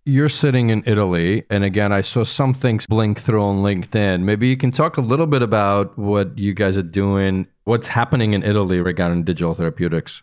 You're 0.06 0.28
sitting 0.28 0.68
in 0.68 0.82
Italy, 0.84 1.44
and 1.48 1.64
again, 1.64 1.90
I 1.90 2.02
saw 2.02 2.24
some 2.24 2.52
things 2.52 2.86
blink 2.86 3.18
through 3.18 3.42
on 3.42 3.58
LinkedIn. 3.58 4.20
Maybe 4.20 4.48
you 4.48 4.56
can 4.58 4.70
talk 4.70 4.98
a 4.98 5.00
little 5.00 5.26
bit 5.26 5.40
about 5.40 5.96
what 5.96 6.38
you 6.38 6.52
guys 6.52 6.76
are 6.76 6.82
doing, 6.82 7.46
what's 7.64 7.88
happening 7.88 8.34
in 8.34 8.42
Italy 8.42 8.80
regarding 8.80 9.24
digital 9.24 9.54
therapeutics. 9.54 10.22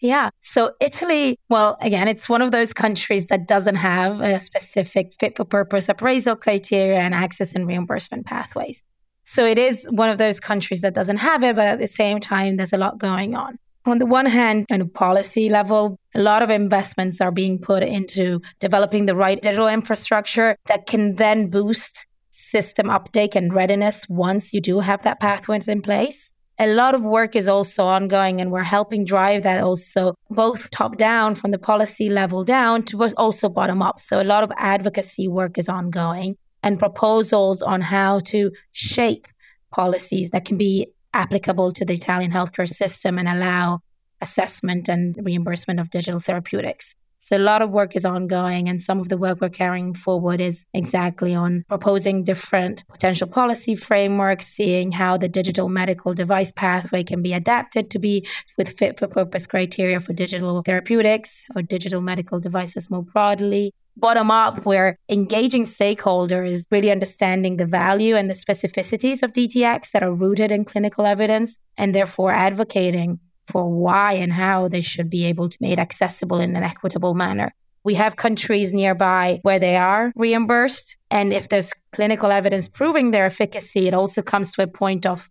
Yeah. 0.00 0.30
So, 0.42 0.72
Italy, 0.80 1.38
well, 1.48 1.78
again, 1.80 2.08
it's 2.08 2.28
one 2.28 2.42
of 2.42 2.50
those 2.50 2.74
countries 2.74 3.28
that 3.28 3.48
doesn't 3.48 3.76
have 3.76 4.20
a 4.20 4.38
specific 4.38 5.14
fit 5.18 5.36
for 5.36 5.44
purpose 5.44 5.88
appraisal 5.88 6.36
criteria 6.36 6.98
and 6.98 7.14
access 7.14 7.54
and 7.54 7.66
reimbursement 7.66 8.26
pathways. 8.26 8.82
So, 9.24 9.46
it 9.46 9.58
is 9.58 9.88
one 9.90 10.10
of 10.10 10.18
those 10.18 10.40
countries 10.40 10.82
that 10.82 10.94
doesn't 10.94 11.18
have 11.18 11.42
it, 11.42 11.56
but 11.56 11.66
at 11.66 11.78
the 11.78 11.88
same 11.88 12.20
time, 12.20 12.56
there's 12.56 12.74
a 12.74 12.78
lot 12.78 12.98
going 12.98 13.34
on 13.34 13.58
on 13.86 13.98
the 13.98 14.06
one 14.06 14.26
hand, 14.26 14.68
kind 14.68 14.82
of 14.82 14.92
policy 14.92 15.48
level, 15.48 15.98
a 16.14 16.20
lot 16.20 16.42
of 16.42 16.50
investments 16.50 17.20
are 17.20 17.32
being 17.32 17.58
put 17.58 17.82
into 17.82 18.40
developing 18.60 19.06
the 19.06 19.14
right 19.14 19.40
digital 19.40 19.68
infrastructure 19.68 20.56
that 20.66 20.86
can 20.86 21.16
then 21.16 21.50
boost 21.50 22.06
system 22.30 22.90
uptake 22.90 23.34
and 23.34 23.54
readiness 23.54 24.08
once 24.08 24.52
you 24.52 24.60
do 24.60 24.80
have 24.80 25.02
that 25.02 25.20
pathways 25.20 25.68
in 25.68 25.82
place. 25.82 26.32
A 26.58 26.68
lot 26.68 26.94
of 26.94 27.02
work 27.02 27.34
is 27.34 27.48
also 27.48 27.84
ongoing, 27.84 28.40
and 28.40 28.52
we're 28.52 28.62
helping 28.62 29.04
drive 29.04 29.42
that 29.42 29.62
also 29.62 30.14
both 30.30 30.70
top 30.70 30.96
down 30.96 31.34
from 31.34 31.50
the 31.50 31.58
policy 31.58 32.08
level 32.08 32.44
down 32.44 32.84
to 32.84 33.08
also 33.16 33.48
bottom 33.48 33.82
up. 33.82 34.00
So, 34.00 34.22
a 34.22 34.24
lot 34.24 34.44
of 34.44 34.52
advocacy 34.56 35.26
work 35.26 35.58
is 35.58 35.68
ongoing 35.68 36.36
and 36.62 36.78
proposals 36.78 37.60
on 37.60 37.80
how 37.80 38.20
to 38.20 38.52
shape 38.72 39.26
policies 39.72 40.30
that 40.30 40.44
can 40.44 40.56
be 40.56 40.92
applicable 41.12 41.72
to 41.72 41.84
the 41.84 41.94
Italian 41.94 42.30
healthcare 42.30 42.68
system 42.68 43.18
and 43.18 43.28
allow 43.28 43.80
assessment 44.20 44.88
and 44.88 45.16
reimbursement 45.22 45.80
of 45.80 45.90
digital 45.90 46.20
therapeutics. 46.20 46.94
So 47.24 47.38
a 47.38 47.38
lot 47.38 47.62
of 47.62 47.70
work 47.70 47.96
is 47.96 48.04
ongoing, 48.04 48.68
and 48.68 48.82
some 48.82 49.00
of 49.00 49.08
the 49.08 49.16
work 49.16 49.40
we're 49.40 49.48
carrying 49.48 49.94
forward 49.94 50.42
is 50.42 50.66
exactly 50.74 51.34
on 51.34 51.64
proposing 51.70 52.22
different 52.22 52.84
potential 52.86 53.26
policy 53.26 53.74
frameworks, 53.74 54.46
seeing 54.46 54.92
how 54.92 55.16
the 55.16 55.26
digital 55.26 55.70
medical 55.70 56.12
device 56.12 56.52
pathway 56.52 57.02
can 57.02 57.22
be 57.22 57.32
adapted 57.32 57.90
to 57.92 57.98
be 57.98 58.26
with 58.58 58.76
fit 58.78 58.98
for 58.98 59.06
purpose 59.06 59.46
criteria 59.46 60.00
for 60.00 60.12
digital 60.12 60.60
therapeutics 60.60 61.46
or 61.56 61.62
digital 61.62 62.02
medical 62.02 62.40
devices 62.40 62.90
more 62.90 63.04
broadly, 63.04 63.72
bottom 63.96 64.30
up, 64.30 64.66
where 64.66 64.98
engaging 65.08 65.64
stakeholders, 65.64 66.66
really 66.70 66.90
understanding 66.90 67.56
the 67.56 67.64
value 67.64 68.16
and 68.16 68.28
the 68.28 68.34
specificities 68.34 69.22
of 69.22 69.32
DTX 69.32 69.92
that 69.92 70.02
are 70.02 70.12
rooted 70.12 70.52
in 70.52 70.66
clinical 70.66 71.06
evidence, 71.06 71.56
and 71.78 71.94
therefore 71.94 72.32
advocating 72.32 73.18
for 73.46 73.70
why 73.70 74.14
and 74.14 74.32
how 74.32 74.68
they 74.68 74.80
should 74.80 75.10
be 75.10 75.24
able 75.26 75.48
to 75.48 75.58
be 75.58 75.68
made 75.68 75.78
accessible 75.78 76.40
in 76.40 76.56
an 76.56 76.62
equitable 76.62 77.14
manner. 77.14 77.52
We 77.84 77.94
have 77.94 78.16
countries 78.16 78.72
nearby 78.72 79.40
where 79.42 79.58
they 79.58 79.76
are 79.76 80.12
reimbursed. 80.16 80.96
And 81.10 81.32
if 81.32 81.48
there's 81.48 81.72
clinical 81.92 82.30
evidence 82.30 82.66
proving 82.66 83.10
their 83.10 83.26
efficacy, 83.26 83.86
it 83.86 83.94
also 83.94 84.22
comes 84.22 84.54
to 84.54 84.62
a 84.62 84.66
point 84.66 85.04
of 85.04 85.28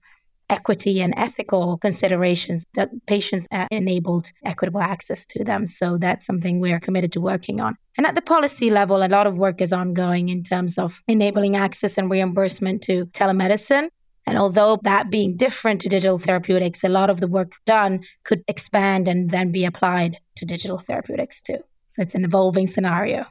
equity 0.49 1.01
and 1.01 1.13
ethical 1.17 1.77
considerations 1.79 2.63
that 2.75 2.89
patients 3.07 3.47
are 3.51 3.67
enabled 3.71 4.31
equitable 4.45 4.81
access 4.81 5.25
to 5.25 5.43
them. 5.43 5.65
So 5.65 5.97
that's 5.97 6.25
something 6.25 6.59
we're 6.59 6.79
committed 6.79 7.11
to 7.13 7.21
working 7.21 7.59
on. 7.59 7.75
And 7.97 8.05
at 8.05 8.13
the 8.15 8.21
policy 8.21 8.69
level, 8.69 9.03
a 9.03 9.07
lot 9.07 9.25
of 9.25 9.35
work 9.35 9.61
is 9.61 9.73
ongoing 9.73 10.29
in 10.29 10.43
terms 10.43 10.77
of 10.77 11.01
enabling 11.07 11.55
access 11.55 11.97
and 11.97 12.09
reimbursement 12.09 12.83
to 12.83 13.05
telemedicine. 13.07 13.89
And 14.25 14.37
although 14.37 14.79
that 14.83 15.09
being 15.09 15.35
different 15.35 15.81
to 15.81 15.89
digital 15.89 16.17
therapeutics, 16.17 16.83
a 16.83 16.89
lot 16.89 17.09
of 17.09 17.19
the 17.19 17.27
work 17.27 17.53
done 17.65 18.03
could 18.23 18.43
expand 18.47 19.07
and 19.07 19.31
then 19.31 19.51
be 19.51 19.65
applied 19.65 20.17
to 20.35 20.45
digital 20.45 20.79
therapeutics 20.79 21.41
too. 21.41 21.59
So 21.87 22.01
it's 22.01 22.15
an 22.15 22.25
evolving 22.25 22.67
scenario. 22.67 23.25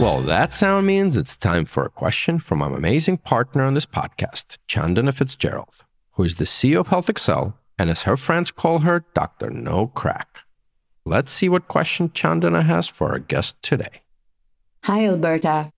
Well, 0.00 0.22
that 0.22 0.52
sound 0.52 0.86
means 0.86 1.16
it's 1.16 1.36
time 1.36 1.64
for 1.64 1.84
a 1.84 1.90
question 1.90 2.38
from 2.38 2.60
our 2.60 2.76
amazing 2.76 3.18
partner 3.18 3.62
on 3.62 3.74
this 3.74 3.86
podcast, 3.86 4.58
Chandana 4.68 5.14
Fitzgerald, 5.14 5.72
who 6.12 6.24
is 6.24 6.34
the 6.34 6.44
CEO 6.44 6.80
of 6.80 6.88
HealthXL 6.88 7.54
and 7.78 7.90
as 7.90 8.02
her 8.02 8.16
friends 8.16 8.50
call 8.50 8.80
her, 8.80 9.04
Dr. 9.14 9.50
No 9.50 9.88
Crack. 9.88 10.40
Let's 11.04 11.32
see 11.32 11.48
what 11.48 11.68
question 11.68 12.08
Chandana 12.10 12.64
has 12.64 12.88
for 12.88 13.12
our 13.12 13.18
guest 13.18 13.62
today. 13.62 14.02
Hi, 14.84 15.06
Alberta. 15.06 15.73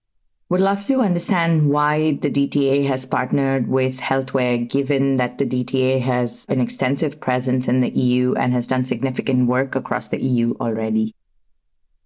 Would 0.48 0.60
love 0.60 0.84
to 0.86 1.00
understand 1.00 1.70
why 1.70 2.18
the 2.22 2.30
DTA 2.30 2.86
has 2.86 3.04
partnered 3.04 3.66
with 3.66 3.98
Healthware, 3.98 4.68
given 4.68 5.16
that 5.16 5.38
the 5.38 5.44
DTA 5.44 6.00
has 6.02 6.46
an 6.48 6.60
extensive 6.60 7.20
presence 7.20 7.66
in 7.66 7.80
the 7.80 7.90
EU 7.90 8.34
and 8.34 8.52
has 8.52 8.68
done 8.68 8.84
significant 8.84 9.48
work 9.48 9.74
across 9.74 10.08
the 10.08 10.22
EU 10.22 10.54
already. 10.60 11.16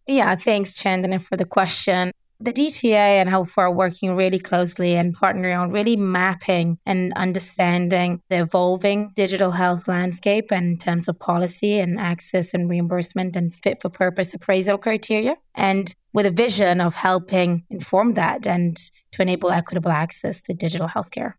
Yeah, 0.07 0.35
thanks, 0.37 0.83
Chandana, 0.83 1.21
for 1.21 1.37
the 1.37 1.45
question. 1.45 2.13
The 2.43 2.55
DTA 2.55 3.21
and 3.21 3.29
Health 3.29 3.53
are 3.59 3.71
working 3.71 4.17
really 4.17 4.39
closely 4.39 4.97
and 4.97 5.15
partnering 5.15 5.61
on 5.61 5.73
really 5.73 5.95
mapping 5.95 6.79
and 6.87 7.13
understanding 7.13 8.23
the 8.31 8.41
evolving 8.41 9.13
digital 9.15 9.51
health 9.51 9.87
landscape 9.87 10.51
in 10.51 10.79
terms 10.79 11.07
of 11.07 11.19
policy 11.19 11.79
and 11.79 12.01
access 12.01 12.55
and 12.55 12.71
reimbursement 12.71 13.37
and 13.37 13.55
fit 13.55 13.83
for 13.83 13.91
purpose 13.91 14.33
appraisal 14.33 14.79
criteria. 14.79 15.37
And 15.55 15.95
with 16.15 16.25
a 16.25 16.31
vision 16.31 16.81
of 16.81 16.95
helping 16.95 17.67
inform 17.69 18.15
that 18.15 18.47
and 18.47 18.75
to 19.13 19.21
enable 19.21 19.51
equitable 19.51 19.91
access 19.91 20.41
to 20.45 20.55
digital 20.55 20.89
healthcare. 20.89 21.35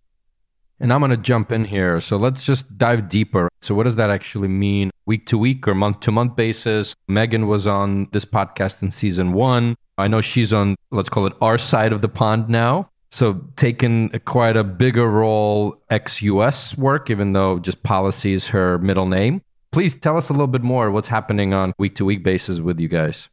And 0.79 0.93
I'm 0.93 0.99
going 0.99 1.09
to 1.09 1.17
jump 1.17 1.51
in 1.51 1.65
here. 1.65 1.99
So 1.99 2.17
let's 2.17 2.45
just 2.45 2.77
dive 2.77 3.09
deeper. 3.09 3.49
So, 3.61 3.73
what 3.75 3.83
does 3.83 3.95
that 3.97 4.09
actually 4.09 4.47
mean? 4.47 4.89
Week 5.05 5.25
to 5.27 5.37
week 5.37 5.67
or 5.67 5.75
month 5.75 5.99
to 6.01 6.11
month 6.11 6.35
basis? 6.35 6.95
Megan 7.07 7.47
was 7.47 7.67
on 7.67 8.07
this 8.11 8.25
podcast 8.25 8.81
in 8.81 8.89
season 8.91 9.33
one. 9.33 9.75
I 10.01 10.07
know 10.07 10.21
she's 10.21 10.51
on, 10.51 10.75
let's 10.91 11.09
call 11.09 11.25
it 11.27 11.33
our 11.41 11.57
side 11.57 11.93
of 11.93 12.01
the 12.01 12.09
pond 12.09 12.49
now. 12.49 12.89
So, 13.13 13.41
taking 13.57 14.09
quite 14.23 14.55
a 14.55 14.63
bigger 14.63 15.09
role 15.09 15.81
ex 15.89 16.21
US 16.21 16.77
work, 16.77 17.09
even 17.09 17.33
though 17.33 17.59
just 17.59 17.83
policy 17.83 18.31
is 18.31 18.47
her 18.49 18.77
middle 18.77 19.05
name. 19.05 19.41
Please 19.71 19.95
tell 19.95 20.15
us 20.15 20.29
a 20.29 20.33
little 20.33 20.47
bit 20.47 20.63
more 20.63 20.91
what's 20.91 21.09
happening 21.09 21.53
on 21.53 21.73
week 21.77 21.95
to 21.95 22.05
week 22.05 22.23
basis 22.23 22.59
with 22.59 22.79
you 22.79 22.87
guys. 22.87 23.29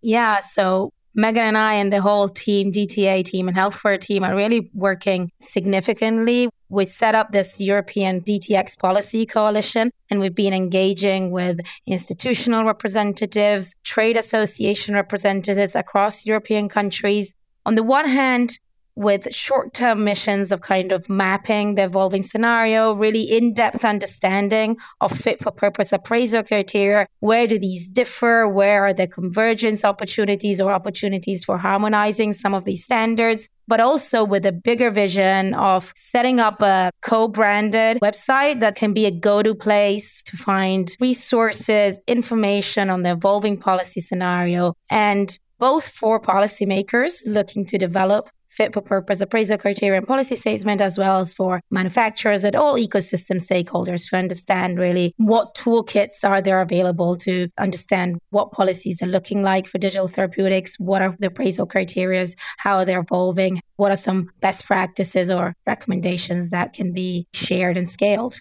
Yeah. 0.00 0.40
So, 0.40 0.92
Megan 1.14 1.42
and 1.42 1.58
I 1.58 1.74
and 1.74 1.92
the 1.92 2.00
whole 2.00 2.28
team, 2.28 2.72
DTA 2.72 3.24
team 3.24 3.48
and 3.48 3.56
Healthware 3.56 4.00
team 4.00 4.22
are 4.24 4.34
really 4.34 4.70
working 4.74 5.30
significantly. 5.40 6.48
We 6.68 6.84
set 6.84 7.14
up 7.14 7.32
this 7.32 7.60
European 7.60 8.20
DTX 8.22 8.78
policy 8.78 9.24
coalition 9.24 9.90
and 10.10 10.20
we've 10.20 10.34
been 10.34 10.52
engaging 10.52 11.30
with 11.30 11.60
institutional 11.86 12.64
representatives, 12.64 13.74
trade 13.84 14.16
association 14.16 14.94
representatives 14.94 15.76
across 15.76 16.26
European 16.26 16.68
countries. 16.68 17.34
On 17.64 17.74
the 17.74 17.82
one 17.82 18.08
hand, 18.08 18.58
with 18.96 19.32
short 19.34 19.74
term 19.74 20.04
missions 20.04 20.50
of 20.50 20.62
kind 20.62 20.90
of 20.90 21.08
mapping 21.08 21.74
the 21.74 21.84
evolving 21.84 22.22
scenario, 22.22 22.94
really 22.94 23.22
in 23.22 23.52
depth 23.52 23.84
understanding 23.84 24.78
of 25.00 25.12
fit 25.12 25.42
for 25.42 25.52
purpose 25.52 25.92
appraisal 25.92 26.42
criteria. 26.42 27.06
Where 27.20 27.46
do 27.46 27.58
these 27.58 27.90
differ? 27.90 28.48
Where 28.48 28.86
are 28.86 28.94
the 28.94 29.06
convergence 29.06 29.84
opportunities 29.84 30.60
or 30.60 30.72
opportunities 30.72 31.44
for 31.44 31.58
harmonizing 31.58 32.32
some 32.32 32.54
of 32.54 32.64
these 32.64 32.82
standards? 32.82 33.48
But 33.68 33.80
also 33.80 34.24
with 34.24 34.46
a 34.46 34.52
bigger 34.52 34.90
vision 34.90 35.52
of 35.54 35.92
setting 35.96 36.40
up 36.40 36.62
a 36.62 36.90
co 37.02 37.28
branded 37.28 37.98
website 38.00 38.60
that 38.60 38.76
can 38.76 38.94
be 38.94 39.06
a 39.06 39.10
go 39.10 39.42
to 39.42 39.54
place 39.54 40.22
to 40.22 40.36
find 40.36 40.96
resources, 41.00 42.00
information 42.06 42.90
on 42.90 43.02
the 43.02 43.12
evolving 43.12 43.58
policy 43.58 44.00
scenario, 44.00 44.74
and 44.88 45.38
both 45.58 45.88
for 45.88 46.20
policymakers 46.20 47.22
looking 47.26 47.64
to 47.66 47.78
develop 47.78 48.28
fit 48.56 48.72
for 48.72 48.80
purpose 48.80 49.20
appraisal 49.20 49.58
criteria 49.58 49.98
and 49.98 50.06
policy 50.06 50.36
statement, 50.36 50.80
as 50.80 50.98
well 50.98 51.20
as 51.20 51.32
for 51.32 51.60
manufacturers 51.70 52.44
and 52.44 52.56
all 52.56 52.74
ecosystem 52.74 53.36
stakeholders 53.36 54.08
to 54.08 54.16
understand 54.16 54.78
really 54.78 55.14
what 55.18 55.54
toolkits 55.54 56.24
are 56.24 56.40
there 56.40 56.60
available 56.60 57.16
to 57.16 57.48
understand 57.58 58.18
what 58.30 58.52
policies 58.52 59.02
are 59.02 59.06
looking 59.06 59.42
like 59.42 59.66
for 59.66 59.78
digital 59.78 60.08
therapeutics, 60.08 60.78
what 60.78 61.02
are 61.02 61.14
the 61.18 61.28
appraisal 61.28 61.66
criteria, 61.66 62.16
how 62.58 62.76
are 62.76 62.84
they 62.84 62.96
evolving, 62.96 63.60
what 63.76 63.92
are 63.92 63.96
some 63.96 64.30
best 64.40 64.64
practices 64.64 65.30
or 65.30 65.54
recommendations 65.66 66.50
that 66.50 66.72
can 66.72 66.92
be 66.92 67.26
shared 67.34 67.76
and 67.76 67.90
scaled. 67.90 68.40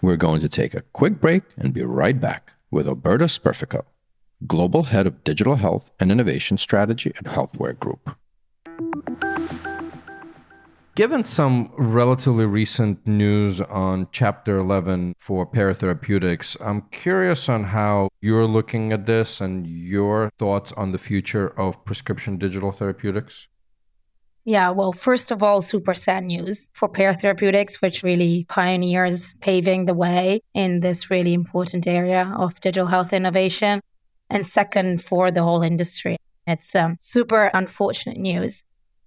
We're 0.00 0.16
going 0.16 0.40
to 0.40 0.48
take 0.48 0.74
a 0.74 0.82
quick 0.92 1.20
break 1.20 1.42
and 1.56 1.72
be 1.72 1.82
right 1.82 2.20
back 2.20 2.52
with 2.70 2.86
Alberta 2.86 3.24
Spreafico. 3.24 3.84
Global 4.46 4.84
Head 4.84 5.06
of 5.06 5.24
Digital 5.24 5.56
Health 5.56 5.90
and 5.98 6.12
Innovation 6.12 6.58
Strategy 6.58 7.12
at 7.16 7.24
Healthware 7.24 7.78
Group. 7.78 8.16
Given 10.96 11.24
some 11.24 11.72
relatively 11.76 12.46
recent 12.46 13.04
news 13.04 13.60
on 13.60 14.06
Chapter 14.12 14.58
11 14.58 15.14
for 15.18 15.44
Pear 15.44 15.74
Therapeutics, 15.74 16.56
I'm 16.60 16.82
curious 16.92 17.48
on 17.48 17.64
how 17.64 18.10
you're 18.20 18.46
looking 18.46 18.92
at 18.92 19.04
this 19.04 19.40
and 19.40 19.66
your 19.66 20.30
thoughts 20.38 20.70
on 20.72 20.92
the 20.92 20.98
future 20.98 21.48
of 21.58 21.84
prescription 21.84 22.38
digital 22.38 22.70
therapeutics. 22.70 23.48
Yeah, 24.44 24.70
well, 24.70 24.92
first 24.92 25.32
of 25.32 25.42
all, 25.42 25.62
super 25.62 25.94
sad 25.94 26.24
news 26.24 26.68
for 26.74 26.88
Pear 26.88 27.12
Therapeutics, 27.12 27.82
which 27.82 28.04
really 28.04 28.46
pioneers 28.48 29.34
paving 29.40 29.86
the 29.86 29.94
way 29.94 30.42
in 30.52 30.78
this 30.78 31.10
really 31.10 31.32
important 31.32 31.88
area 31.88 32.32
of 32.38 32.60
digital 32.60 32.86
health 32.86 33.12
innovation 33.12 33.80
and 34.30 34.46
second 34.46 35.02
for 35.02 35.30
the 35.30 35.42
whole 35.42 35.62
industry. 35.62 36.16
It's 36.46 36.74
um, 36.74 36.96
super 37.00 37.50
unfortunate 37.54 38.18
news. 38.18 38.64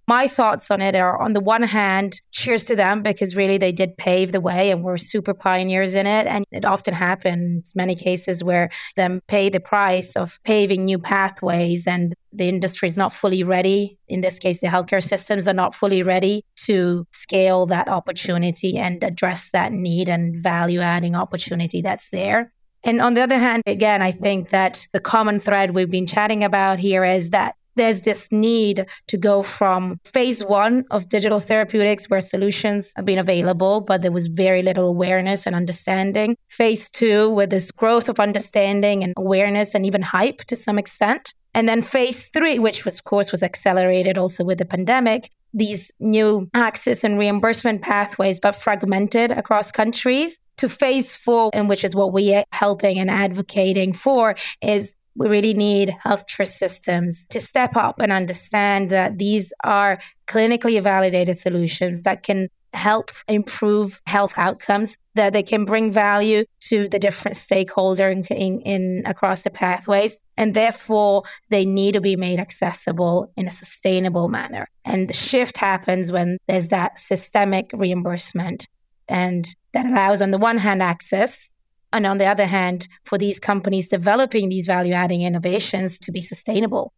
My 0.08 0.26
thoughts 0.26 0.70
on 0.70 0.80
it 0.80 0.94
are 0.94 1.20
on 1.20 1.34
the 1.34 1.40
one 1.40 1.64
hand, 1.64 2.22
cheers 2.32 2.64
to 2.64 2.74
them 2.74 3.02
because 3.02 3.36
really 3.36 3.58
they 3.58 3.72
did 3.72 3.98
pave 3.98 4.32
the 4.32 4.40
way 4.40 4.70
and 4.70 4.82
were 4.82 4.96
super 4.96 5.34
pioneers 5.34 5.94
in 5.94 6.06
it. 6.06 6.26
And 6.26 6.46
it 6.50 6.64
often 6.64 6.94
happens, 6.94 7.74
many 7.76 7.94
cases 7.94 8.42
where 8.42 8.70
them 8.96 9.20
pay 9.28 9.50
the 9.50 9.60
price 9.60 10.16
of 10.16 10.38
paving 10.44 10.86
new 10.86 10.98
pathways 10.98 11.86
and 11.86 12.14
the 12.32 12.48
industry 12.48 12.88
is 12.88 12.96
not 12.96 13.12
fully 13.12 13.44
ready. 13.44 13.98
In 14.08 14.22
this 14.22 14.38
case, 14.38 14.62
the 14.62 14.68
healthcare 14.68 15.02
systems 15.02 15.46
are 15.46 15.52
not 15.52 15.74
fully 15.74 16.02
ready 16.02 16.42
to 16.64 17.06
scale 17.12 17.66
that 17.66 17.88
opportunity 17.88 18.78
and 18.78 19.04
address 19.04 19.50
that 19.50 19.72
need 19.72 20.08
and 20.08 20.42
value 20.42 20.80
adding 20.80 21.16
opportunity 21.16 21.82
that's 21.82 22.08
there. 22.08 22.50
And 22.88 23.02
on 23.02 23.12
the 23.12 23.20
other 23.20 23.36
hand, 23.36 23.62
again, 23.66 24.00
I 24.00 24.12
think 24.12 24.48
that 24.48 24.88
the 24.94 24.98
common 24.98 25.40
thread 25.40 25.74
we've 25.74 25.90
been 25.90 26.06
chatting 26.06 26.42
about 26.42 26.78
here 26.78 27.04
is 27.04 27.28
that 27.30 27.54
there's 27.76 28.00
this 28.00 28.32
need 28.32 28.86
to 29.08 29.18
go 29.18 29.42
from 29.42 30.00
phase 30.06 30.42
one 30.42 30.86
of 30.90 31.10
digital 31.10 31.38
therapeutics 31.38 32.08
where 32.08 32.22
solutions 32.22 32.94
have 32.96 33.04
been 33.04 33.18
available, 33.18 33.82
but 33.82 34.00
there 34.00 34.10
was 34.10 34.28
very 34.28 34.62
little 34.62 34.88
awareness 34.88 35.46
and 35.46 35.54
understanding. 35.54 36.34
Phase 36.48 36.88
two, 36.88 37.28
with 37.28 37.50
this 37.50 37.70
growth 37.70 38.08
of 38.08 38.18
understanding 38.18 39.04
and 39.04 39.12
awareness 39.18 39.74
and 39.74 39.84
even 39.84 40.00
hype 40.00 40.38
to 40.46 40.56
some 40.56 40.78
extent. 40.78 41.34
And 41.52 41.68
then 41.68 41.82
phase 41.82 42.30
three, 42.30 42.58
which 42.58 42.86
was, 42.86 43.00
of 43.00 43.04
course 43.04 43.32
was 43.32 43.42
accelerated 43.42 44.16
also 44.16 44.44
with 44.44 44.56
the 44.56 44.64
pandemic, 44.64 45.28
these 45.54 45.92
new 45.98 46.48
access 46.54 47.04
and 47.04 47.18
reimbursement 47.18 47.82
pathways, 47.82 48.40
but 48.40 48.54
fragmented 48.54 49.30
across 49.30 49.70
countries. 49.70 50.38
To 50.58 50.68
phase 50.68 51.14
four, 51.14 51.50
and 51.52 51.68
which 51.68 51.84
is 51.84 51.94
what 51.94 52.12
we 52.12 52.34
are 52.34 52.44
helping 52.50 52.98
and 52.98 53.10
advocating 53.10 53.92
for, 53.92 54.34
is 54.60 54.96
we 55.14 55.28
really 55.28 55.54
need 55.54 55.94
healthcare 56.04 56.46
systems 56.46 57.26
to 57.26 57.40
step 57.40 57.76
up 57.76 58.00
and 58.00 58.12
understand 58.12 58.90
that 58.90 59.18
these 59.18 59.52
are 59.64 60.00
clinically 60.26 60.80
validated 60.82 61.36
solutions 61.36 62.02
that 62.02 62.22
can 62.22 62.48
help 62.78 63.10
improve 63.26 64.00
health 64.06 64.32
outcomes, 64.36 64.96
that 65.14 65.32
they 65.32 65.42
can 65.42 65.64
bring 65.64 65.90
value 65.92 66.44
to 66.60 66.88
the 66.88 66.98
different 66.98 67.36
stakeholders 67.36 68.12
in, 68.12 68.24
in, 68.36 68.60
in, 68.60 69.02
across 69.04 69.42
the 69.42 69.50
pathways, 69.50 70.18
and 70.36 70.54
therefore 70.54 71.24
they 71.50 71.64
need 71.64 71.92
to 71.92 72.00
be 72.00 72.16
made 72.16 72.38
accessible 72.38 73.32
in 73.36 73.46
a 73.46 73.50
sustainable 73.50 74.28
manner. 74.28 74.68
And 74.84 75.08
the 75.08 75.14
shift 75.14 75.58
happens 75.58 76.12
when 76.12 76.38
there's 76.46 76.68
that 76.68 77.00
systemic 77.00 77.70
reimbursement, 77.72 78.68
and 79.08 79.44
that 79.72 79.86
allows, 79.86 80.22
on 80.22 80.30
the 80.30 80.38
one 80.38 80.58
hand, 80.58 80.82
access. 80.82 81.50
And 81.90 82.04
on 82.06 82.18
the 82.18 82.26
other 82.26 82.44
hand, 82.44 82.86
for 83.04 83.16
these 83.16 83.40
companies 83.40 83.88
developing 83.88 84.50
these 84.50 84.66
value 84.66 84.92
adding 84.92 85.22
innovations 85.22 85.98
to 86.00 86.12
be 86.12 86.20
sustainable. 86.20 86.92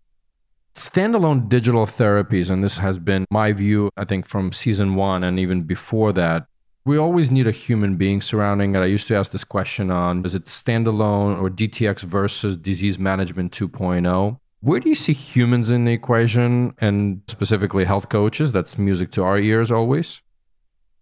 Standalone 0.75 1.49
digital 1.49 1.85
therapies, 1.87 2.51
and 2.51 2.63
this 2.63 2.79
has 2.79 2.99
been 2.99 3.27
my 3.31 3.53
view, 3.53 3.91
I 3.97 4.05
think, 4.05 4.27
from 4.27 4.53
season 4.53 4.95
one 4.95 5.25
and 5.25 5.39
even 5.39 5.63
before 5.63 6.13
that, 6.13 6.47
we 6.85 6.97
always 6.97 7.31
need 7.31 7.47
a 7.47 7.53
human 7.53 7.97
being 7.97 8.21
surrounding 8.21 8.75
it. 8.75 8.79
I 8.79 8.87
used 8.87 9.07
to 9.09 9.17
ask 9.17 9.33
this 9.33 9.45
question 9.45 9.91
on 9.91 10.25
is 10.25 10.35
it 10.35 10.47
standalone 10.47 11.41
or 11.41 11.51
DTX 11.51 12.03
versus 12.03 12.57
disease 12.57 12.99
management 12.99 13.53
2.0? 13.53 14.39
Where 14.63 14.81
do 14.81 14.89
you 14.89 14.95
see 14.95 15.13
humans 15.13 15.71
in 15.71 15.85
the 15.85 15.93
equation 15.93 16.75
and 16.79 17.23
specifically 17.29 17.85
health 17.85 18.09
coaches? 18.09 18.53
That's 18.53 18.79
music 18.79 19.11
to 19.13 19.23
our 19.23 19.39
ears 19.39 19.71
always. 19.71 20.21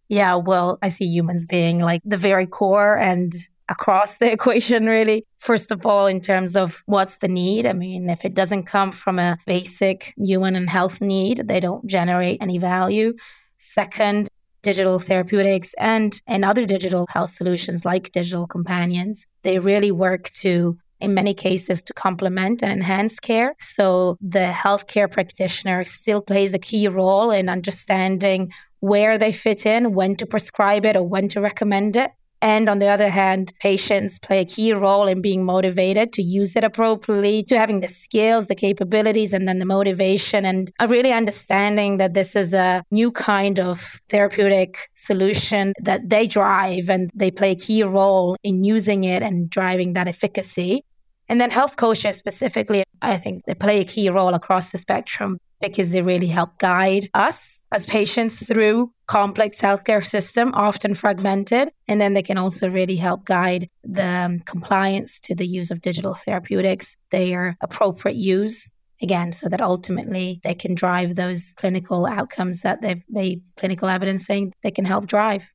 Yeah, 0.09 0.37
well, 0.37 0.79
I 0.81 0.89
see 0.89 1.07
humans 1.07 1.45
being 1.45 1.81
like 1.81 2.01
the 2.05 2.17
very 2.17 2.47
core 2.47 2.97
and 2.97 3.33
across 3.69 4.19
the 4.19 4.33
equation, 4.37 4.87
really. 4.87 5.25
First 5.39 5.73
of 5.73 5.87
all, 5.87 6.07
in 6.07 6.21
terms 6.21 6.57
of 6.57 6.83
what's 6.87 7.19
the 7.19 7.29
need. 7.29 7.67
I 7.67 7.73
mean, 7.73 8.11
if 8.11 8.25
it 8.25 8.35
doesn't 8.35 8.65
come 8.65 8.93
from 8.93 9.19
a 9.19 9.39
basic 9.47 10.15
human 10.17 10.57
and 10.57 10.69
health 10.69 11.01
need, 11.01 11.45
they 11.47 11.61
don't 11.61 11.87
generate 11.87 12.43
any 12.43 12.59
value. 12.59 13.15
Second, 13.59 14.29
digital 14.63 14.99
therapeutics 14.99 15.75
and, 15.79 16.21
and 16.27 16.45
other 16.45 16.67
digital 16.67 17.07
health 17.09 17.31
solutions 17.31 17.85
like 17.85 18.13
digital 18.13 18.47
companions, 18.47 19.27
they 19.43 19.59
really 19.59 19.93
work 19.93 20.25
to 20.31 20.77
in 21.01 21.15
many 21.15 21.33
cases 21.33 21.81
to 21.83 21.93
complement 21.93 22.63
and 22.63 22.73
enhance 22.73 23.21
care. 23.21 23.55
So 23.61 24.19
the 24.21 24.53
healthcare 24.53 25.11
practitioner 25.11 25.85
still 25.85 26.21
plays 26.21 26.55
a 26.55 26.59
key 26.59 26.89
role 26.89 27.31
in 27.31 27.49
understanding 27.49 28.53
where 28.81 29.19
they 29.19 29.33
fit 29.33 29.65
in, 29.67 29.95
when 29.95 30.17
to 30.17 30.27
prescribe 30.27 30.85
it 30.85 30.97
or 30.97 31.03
when 31.03 31.29
to 31.29 31.41
recommend 31.41 31.97
it. 31.97 32.11
And 32.41 32.69
on 32.69 32.79
the 32.79 32.87
other 32.87 33.09
hand, 33.09 33.53
patients 33.61 34.19
play 34.19 34.41
a 34.41 34.45
key 34.45 34.73
role 34.73 35.07
in 35.07 35.21
being 35.21 35.45
motivated 35.45 36.13
to 36.13 36.23
use 36.23 36.55
it 36.55 36.63
appropriately, 36.63 37.43
to 37.45 37.59
having 37.59 37.81
the 37.81 37.89
skills, 37.89 38.47
the 38.47 38.55
capabilities, 38.55 39.33
and 39.33 39.49
then 39.49 39.59
the 39.59 39.65
motivation, 39.65 40.45
and 40.45 40.71
a 40.79 40.87
really 40.87 41.13
understanding 41.13 41.97
that 41.99 42.15
this 42.15 42.37
is 42.37 42.55
a 42.55 42.85
new 42.91 43.11
kind 43.11 43.59
of 43.59 44.01
therapeutic 44.09 44.89
solution 44.95 45.73
that 45.83 46.09
they 46.09 46.27
drive 46.27 46.89
and 46.89 47.11
they 47.15 47.31
play 47.31 47.53
a 47.53 47.57
key 47.57 47.83
role 47.83 48.37
in 48.45 48.63
using 48.63 49.05
it 49.05 49.23
and 49.23 49.51
driving 49.51 49.95
that 49.95 50.07
efficacy. 50.07 50.85
And 51.29 51.41
then 51.41 51.51
health 51.51 51.77
coaches 51.77 52.17
specifically, 52.17 52.85
I 53.03 53.19
think 53.19 53.45
they 53.47 53.55
play 53.55 53.81
a 53.81 53.85
key 53.85 54.09
role 54.11 54.35
across 54.35 54.73
the 54.73 54.79
spectrum 54.79 55.39
because 55.61 55.91
they 55.91 56.03
really 56.03 56.29
help 56.29 56.59
guide 56.59 57.09
us 57.15 57.63
as 57.73 57.87
patients 57.87 58.47
through 58.47 58.93
complex 59.07 59.61
healthcare 59.61 60.05
system, 60.05 60.53
often 60.55 60.95
fragmented. 60.95 61.71
And 61.89 62.01
then 62.01 62.15
they 62.15 62.23
can 62.23 62.39
also 62.39 62.71
really 62.71 62.97
help 62.97 63.25
guide 63.25 63.69
the 63.83 64.05
um, 64.05 64.41
compliance 64.41 65.19
to 65.21 65.35
the 65.35 65.47
use 65.47 65.71
of 65.71 65.81
digital 65.81 66.15
therapeutics, 66.15 66.97
their 67.11 67.57
appropriate 67.61 68.17
use. 68.17 68.71
Again, 69.01 69.33
so 69.33 69.49
that 69.49 69.61
ultimately 69.61 70.41
they 70.43 70.55
can 70.55 70.75
drive 70.75 71.15
those 71.15 71.55
clinical 71.57 72.05
outcomes 72.05 72.63
that 72.63 72.83
they've 72.83 73.03
made 73.09 73.43
clinical 73.57 73.89
evidence 73.89 74.27
saying 74.27 74.53
they 74.65 74.73
can 74.73 74.85
help 74.85 75.07
drive. 75.07 75.49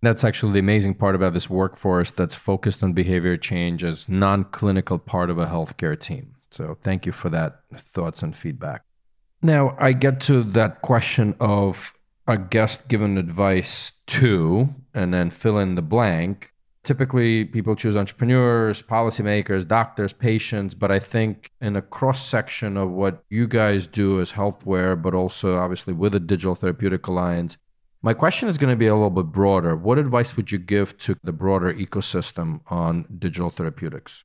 That's 0.00 0.22
actually 0.22 0.52
the 0.52 0.60
amazing 0.60 0.94
part 0.94 1.16
about 1.16 1.32
this 1.32 1.50
workforce 1.50 2.12
that's 2.12 2.36
focused 2.36 2.84
on 2.84 2.92
behavior 2.92 3.36
change 3.36 3.82
as 3.82 4.08
non 4.08 4.44
clinical 4.44 5.00
part 5.00 5.28
of 5.28 5.38
a 5.38 5.46
healthcare 5.46 5.98
team. 5.98 6.36
So, 6.52 6.78
thank 6.80 7.04
you 7.04 7.10
for 7.10 7.30
that 7.30 7.62
thoughts 7.76 8.22
and 8.22 8.34
feedback. 8.34 8.85
Now, 9.46 9.76
I 9.78 9.92
get 9.92 10.18
to 10.22 10.42
that 10.42 10.82
question 10.82 11.36
of 11.38 11.94
a 12.26 12.36
guest 12.36 12.88
given 12.88 13.16
advice 13.16 13.92
to, 14.08 14.74
and 14.92 15.14
then 15.14 15.30
fill 15.30 15.56
in 15.60 15.76
the 15.76 15.82
blank. 15.82 16.52
typically 16.86 17.44
people 17.44 17.76
choose 17.76 17.96
entrepreneurs, 17.96 18.80
policymakers, 18.80 19.66
doctors, 19.66 20.12
patients, 20.12 20.74
but 20.74 20.90
I 20.90 21.00
think 21.00 21.50
in 21.60 21.76
a 21.76 21.82
cross 21.82 22.24
section 22.24 22.76
of 22.76 22.90
what 22.90 23.24
you 23.28 23.46
guys 23.46 23.86
do 23.86 24.20
as 24.20 24.32
healthware, 24.32 25.00
but 25.00 25.12
also 25.12 25.56
obviously 25.56 25.92
with 25.92 26.12
the 26.12 26.20
Digital 26.20 26.54
Therapeutic 26.54 27.06
Alliance, 27.08 27.58
my 28.02 28.14
question 28.14 28.48
is 28.48 28.56
going 28.56 28.70
to 28.70 28.76
be 28.76 28.86
a 28.86 28.94
little 28.94 29.10
bit 29.10 29.26
broader. 29.26 29.74
What 29.74 29.98
advice 29.98 30.36
would 30.36 30.52
you 30.52 30.58
give 30.58 30.96
to 30.98 31.16
the 31.24 31.32
broader 31.32 31.74
ecosystem 31.74 32.60
on 32.68 33.04
digital 33.18 33.50
therapeutics? 33.50 34.24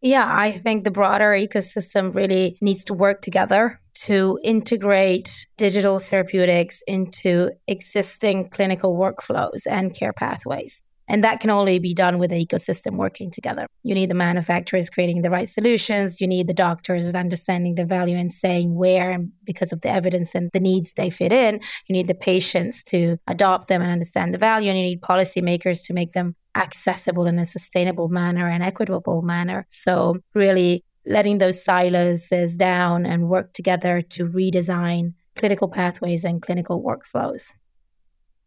Yeah, 0.00 0.26
I 0.28 0.52
think 0.52 0.84
the 0.84 0.90
broader 0.90 1.32
ecosystem 1.32 2.14
really 2.14 2.56
needs 2.60 2.84
to 2.84 2.94
work 2.94 3.20
together 3.20 3.80
to 4.02 4.38
integrate 4.44 5.48
digital 5.56 5.98
therapeutics 5.98 6.82
into 6.86 7.50
existing 7.66 8.50
clinical 8.50 8.96
workflows 8.96 9.66
and 9.68 9.92
care 9.92 10.12
pathways. 10.12 10.82
And 11.08 11.24
that 11.24 11.40
can 11.40 11.50
only 11.50 11.78
be 11.78 11.94
done 11.94 12.18
with 12.18 12.30
the 12.30 12.46
ecosystem 12.46 12.96
working 12.96 13.30
together. 13.30 13.66
You 13.82 13.94
need 13.94 14.10
the 14.10 14.14
manufacturers 14.14 14.90
creating 14.90 15.22
the 15.22 15.30
right 15.30 15.48
solutions. 15.48 16.20
You 16.20 16.26
need 16.26 16.46
the 16.46 16.54
doctors 16.54 17.14
understanding 17.14 17.74
the 17.74 17.84
value 17.84 18.16
and 18.16 18.30
saying 18.30 18.74
where, 18.74 19.10
and 19.10 19.32
because 19.44 19.72
of 19.72 19.80
the 19.80 19.88
evidence 19.88 20.34
and 20.34 20.50
the 20.52 20.60
needs 20.60 20.94
they 20.94 21.08
fit 21.08 21.32
in. 21.32 21.60
You 21.86 21.94
need 21.94 22.08
the 22.08 22.14
patients 22.14 22.84
to 22.84 23.16
adopt 23.26 23.68
them 23.68 23.80
and 23.80 23.90
understand 23.90 24.34
the 24.34 24.38
value. 24.38 24.68
And 24.68 24.78
you 24.78 24.84
need 24.84 25.00
policymakers 25.00 25.86
to 25.86 25.94
make 25.94 26.12
them 26.12 26.36
accessible 26.54 27.26
in 27.26 27.38
a 27.38 27.46
sustainable 27.46 28.08
manner 28.08 28.48
and 28.48 28.62
equitable 28.62 29.22
manner. 29.22 29.66
So, 29.70 30.18
really 30.34 30.84
letting 31.06 31.38
those 31.38 31.64
silos 31.64 32.28
down 32.58 33.06
and 33.06 33.28
work 33.28 33.54
together 33.54 34.02
to 34.02 34.28
redesign 34.28 35.14
clinical 35.36 35.68
pathways 35.68 36.24
and 36.24 36.42
clinical 36.42 36.82
workflows. 36.82 37.54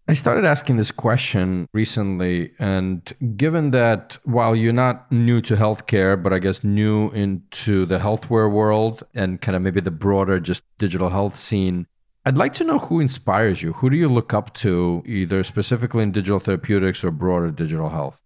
I 0.08 0.14
started 0.14 0.46
asking 0.46 0.78
this 0.78 0.92
question 0.92 1.68
recently, 1.74 2.52
and 2.60 3.14
given 3.38 3.72
that 3.72 4.18
while 4.24 4.56
you're 4.56 4.74
not 4.74 5.10
new 5.12 5.42
to 5.42 5.56
healthcare, 5.56 6.22
but 6.22 6.34
I 6.34 6.40
guess 6.40 6.64
new 6.64 7.12
into 7.12 7.86
the 7.86 8.00
healthware 8.00 8.52
world 8.52 9.04
and 9.14 9.40
kind 9.40 9.56
of 9.56 9.62
maybe 9.62 9.80
the 9.80 9.92
broader 9.92 10.40
just 10.40 10.64
digital 10.80 11.10
health 11.10 11.38
scene, 11.38 11.88
I'd 12.26 12.38
like 12.38 12.54
to 12.56 12.64
know 12.64 12.80
who 12.80 13.00
inspires 13.00 13.62
you. 13.62 13.74
Who 13.74 13.90
do 13.90 13.96
you 13.96 14.10
look 14.10 14.34
up 14.34 14.54
to, 14.56 15.02
either 15.06 15.44
specifically 15.44 16.04
in 16.04 16.12
digital 16.12 16.40
therapeutics 16.40 17.04
or 17.04 17.12
broader 17.12 17.52
digital 17.52 17.90
health? 17.90 18.22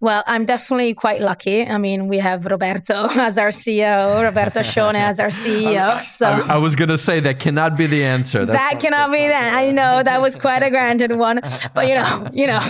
Well, 0.00 0.22
I'm 0.26 0.44
definitely 0.44 0.94
quite 0.94 1.20
lucky. 1.20 1.66
I 1.66 1.76
mean, 1.76 2.06
we 2.06 2.18
have 2.18 2.46
Roberto 2.46 3.08
as 3.10 3.36
our 3.36 3.48
CEO, 3.48 4.22
Roberto 4.22 4.60
Ascione 4.60 4.94
as 4.94 5.20
our 5.20 5.28
CEO. 5.28 5.98
So 6.08 6.26
I, 6.26 6.54
I 6.54 6.56
was 6.58 6.74
going 6.74 6.88
to 6.88 6.98
say 6.98 7.20
that 7.20 7.38
cannot 7.38 7.76
be 7.76 7.86
the 7.86 8.04
answer. 8.04 8.44
That's 8.44 8.58
that 8.58 8.74
not, 8.74 8.82
cannot 8.82 9.12
be 9.12 9.28
that. 9.28 9.54
I 9.54 9.70
know 9.70 10.02
that 10.02 10.20
was 10.20 10.36
quite 10.36 10.62
a 10.62 10.70
granted 10.70 11.12
one, 11.12 11.40
but 11.74 11.86
you 11.88 11.94
know, 11.94 12.28
you 12.32 12.46
know, 12.46 12.60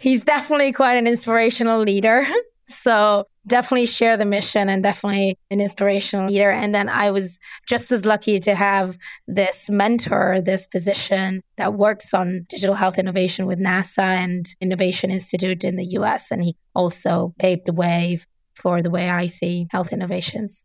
he's 0.00 0.24
definitely 0.24 0.72
quite 0.72 0.94
an 0.96 1.06
inspirational 1.06 1.80
leader. 1.80 2.26
So 2.68 3.26
definitely 3.46 3.86
share 3.86 4.16
the 4.16 4.24
mission 4.24 4.68
and 4.68 4.82
definitely 4.82 5.38
an 5.50 5.60
inspirational 5.60 6.28
leader. 6.28 6.50
And 6.50 6.74
then 6.74 6.88
I 6.88 7.12
was 7.12 7.38
just 7.66 7.92
as 7.92 8.04
lucky 8.04 8.40
to 8.40 8.54
have 8.54 8.98
this 9.28 9.70
mentor, 9.70 10.40
this 10.44 10.66
physician 10.66 11.42
that 11.56 11.74
works 11.74 12.12
on 12.12 12.46
digital 12.48 12.74
health 12.74 12.98
innovation 12.98 13.46
with 13.46 13.60
NASA 13.60 14.02
and 14.02 14.46
Innovation 14.60 15.10
Institute 15.10 15.64
in 15.64 15.76
the 15.76 15.84
US. 15.98 16.32
And 16.32 16.42
he 16.42 16.56
also 16.74 17.34
paved 17.38 17.66
the 17.66 17.72
way 17.72 18.18
for 18.54 18.82
the 18.82 18.90
way 18.90 19.10
I 19.10 19.28
see 19.28 19.68
health 19.70 19.92
innovations. 19.92 20.64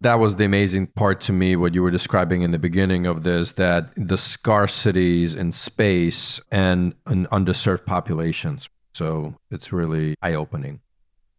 That 0.00 0.14
was 0.14 0.36
the 0.36 0.46
amazing 0.46 0.88
part 0.88 1.20
to 1.22 1.32
me, 1.32 1.56
what 1.56 1.74
you 1.74 1.82
were 1.82 1.90
describing 1.90 2.40
in 2.40 2.52
the 2.52 2.58
beginning 2.58 3.06
of 3.06 3.22
this 3.22 3.52
that 3.52 3.94
the 3.94 4.16
scarcities 4.16 5.36
in 5.36 5.52
space 5.52 6.40
and 6.50 6.94
in 7.08 7.26
underserved 7.26 7.84
populations. 7.84 8.70
So 8.94 9.34
it's 9.50 9.72
really 9.72 10.14
eye 10.22 10.34
opening. 10.34 10.80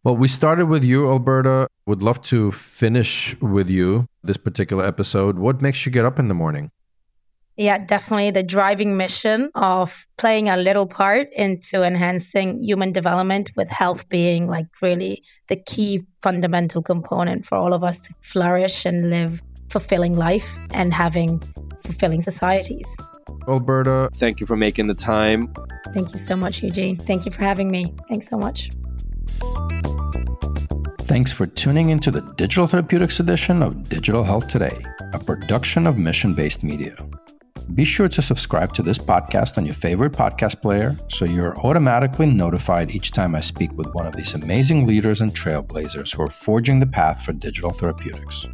Well, 0.04 0.16
we 0.16 0.26
started 0.26 0.66
with 0.66 0.82
you, 0.82 1.08
Alberta. 1.08 1.68
Would 1.86 2.02
love 2.02 2.20
to 2.22 2.50
finish 2.50 3.36
with 3.40 3.70
you 3.70 4.06
this 4.24 4.36
particular 4.36 4.84
episode. 4.84 5.38
What 5.38 5.62
makes 5.62 5.86
you 5.86 5.92
get 5.92 6.04
up 6.04 6.18
in 6.18 6.28
the 6.28 6.34
morning? 6.34 6.70
Yeah, 7.56 7.78
definitely 7.78 8.30
the 8.30 8.42
driving 8.42 8.96
mission 8.96 9.50
of 9.54 10.06
playing 10.16 10.48
a 10.48 10.56
little 10.56 10.86
part 10.86 11.28
into 11.34 11.84
enhancing 11.84 12.62
human 12.62 12.92
development, 12.92 13.52
with 13.56 13.68
health 13.68 14.08
being 14.08 14.48
like 14.48 14.66
really 14.80 15.22
the 15.48 15.56
key 15.56 16.06
fundamental 16.22 16.82
component 16.82 17.44
for 17.44 17.56
all 17.56 17.74
of 17.74 17.84
us 17.84 18.00
to 18.00 18.14
flourish 18.22 18.86
and 18.86 19.10
live 19.10 19.42
fulfilling 19.68 20.16
life 20.16 20.58
and 20.70 20.94
having 20.94 21.40
fulfilling 21.84 22.22
societies. 22.22 22.96
Alberta, 23.46 24.08
thank 24.14 24.40
you 24.40 24.46
for 24.46 24.56
making 24.56 24.86
the 24.86 24.94
time. 24.94 25.52
Thank 25.94 26.12
you 26.12 26.18
so 26.18 26.36
much, 26.36 26.62
Eugene. 26.62 26.96
Thank 26.96 27.26
you 27.26 27.32
for 27.32 27.42
having 27.42 27.70
me. 27.70 27.94
Thanks 28.08 28.28
so 28.28 28.36
much. 28.36 28.70
Thanks 31.00 31.30
for 31.30 31.46
tuning 31.46 31.90
into 31.90 32.10
the 32.10 32.22
Digital 32.36 32.66
Therapeutics 32.66 33.20
edition 33.20 33.62
of 33.62 33.88
Digital 33.88 34.24
Health 34.24 34.48
Today, 34.48 34.82
a 35.12 35.18
production 35.18 35.86
of 35.86 35.98
Mission 35.98 36.34
Based 36.34 36.62
Media. 36.62 36.96
Be 37.74 37.84
sure 37.84 38.08
to 38.08 38.22
subscribe 38.22 38.74
to 38.74 38.82
this 38.82 38.98
podcast 38.98 39.56
on 39.58 39.66
your 39.66 39.74
favorite 39.74 40.12
podcast 40.12 40.60
player 40.62 40.94
so 41.08 41.24
you're 41.24 41.56
automatically 41.60 42.26
notified 42.26 42.90
each 42.90 43.12
time 43.12 43.34
I 43.34 43.40
speak 43.40 43.72
with 43.72 43.92
one 43.94 44.06
of 44.06 44.16
these 44.16 44.34
amazing 44.34 44.86
leaders 44.86 45.20
and 45.20 45.30
trailblazers 45.34 46.14
who 46.14 46.22
are 46.22 46.28
forging 46.28 46.80
the 46.80 46.86
path 46.86 47.22
for 47.22 47.32
digital 47.32 47.72
therapeutics. 47.72 48.46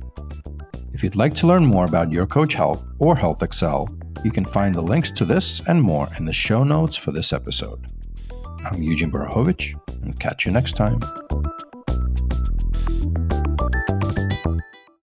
If 0.92 1.02
you'd 1.02 1.16
like 1.16 1.34
to 1.36 1.46
learn 1.46 1.64
more 1.64 1.84
about 1.84 2.12
Your 2.12 2.26
Coach 2.26 2.54
Health 2.54 2.84
or 2.98 3.14
HealthXL, 3.14 3.97
you 4.24 4.30
can 4.30 4.44
find 4.44 4.74
the 4.74 4.80
links 4.80 5.12
to 5.12 5.24
this 5.24 5.60
and 5.66 5.80
more 5.80 6.08
in 6.18 6.24
the 6.24 6.32
show 6.32 6.64
notes 6.64 6.96
for 6.96 7.12
this 7.12 7.32
episode. 7.32 7.86
I'm 8.64 8.82
Eugene 8.82 9.10
Borukhovich, 9.10 9.74
and 10.02 10.18
catch 10.18 10.44
you 10.44 10.52
next 10.52 10.72
time. 10.72 11.00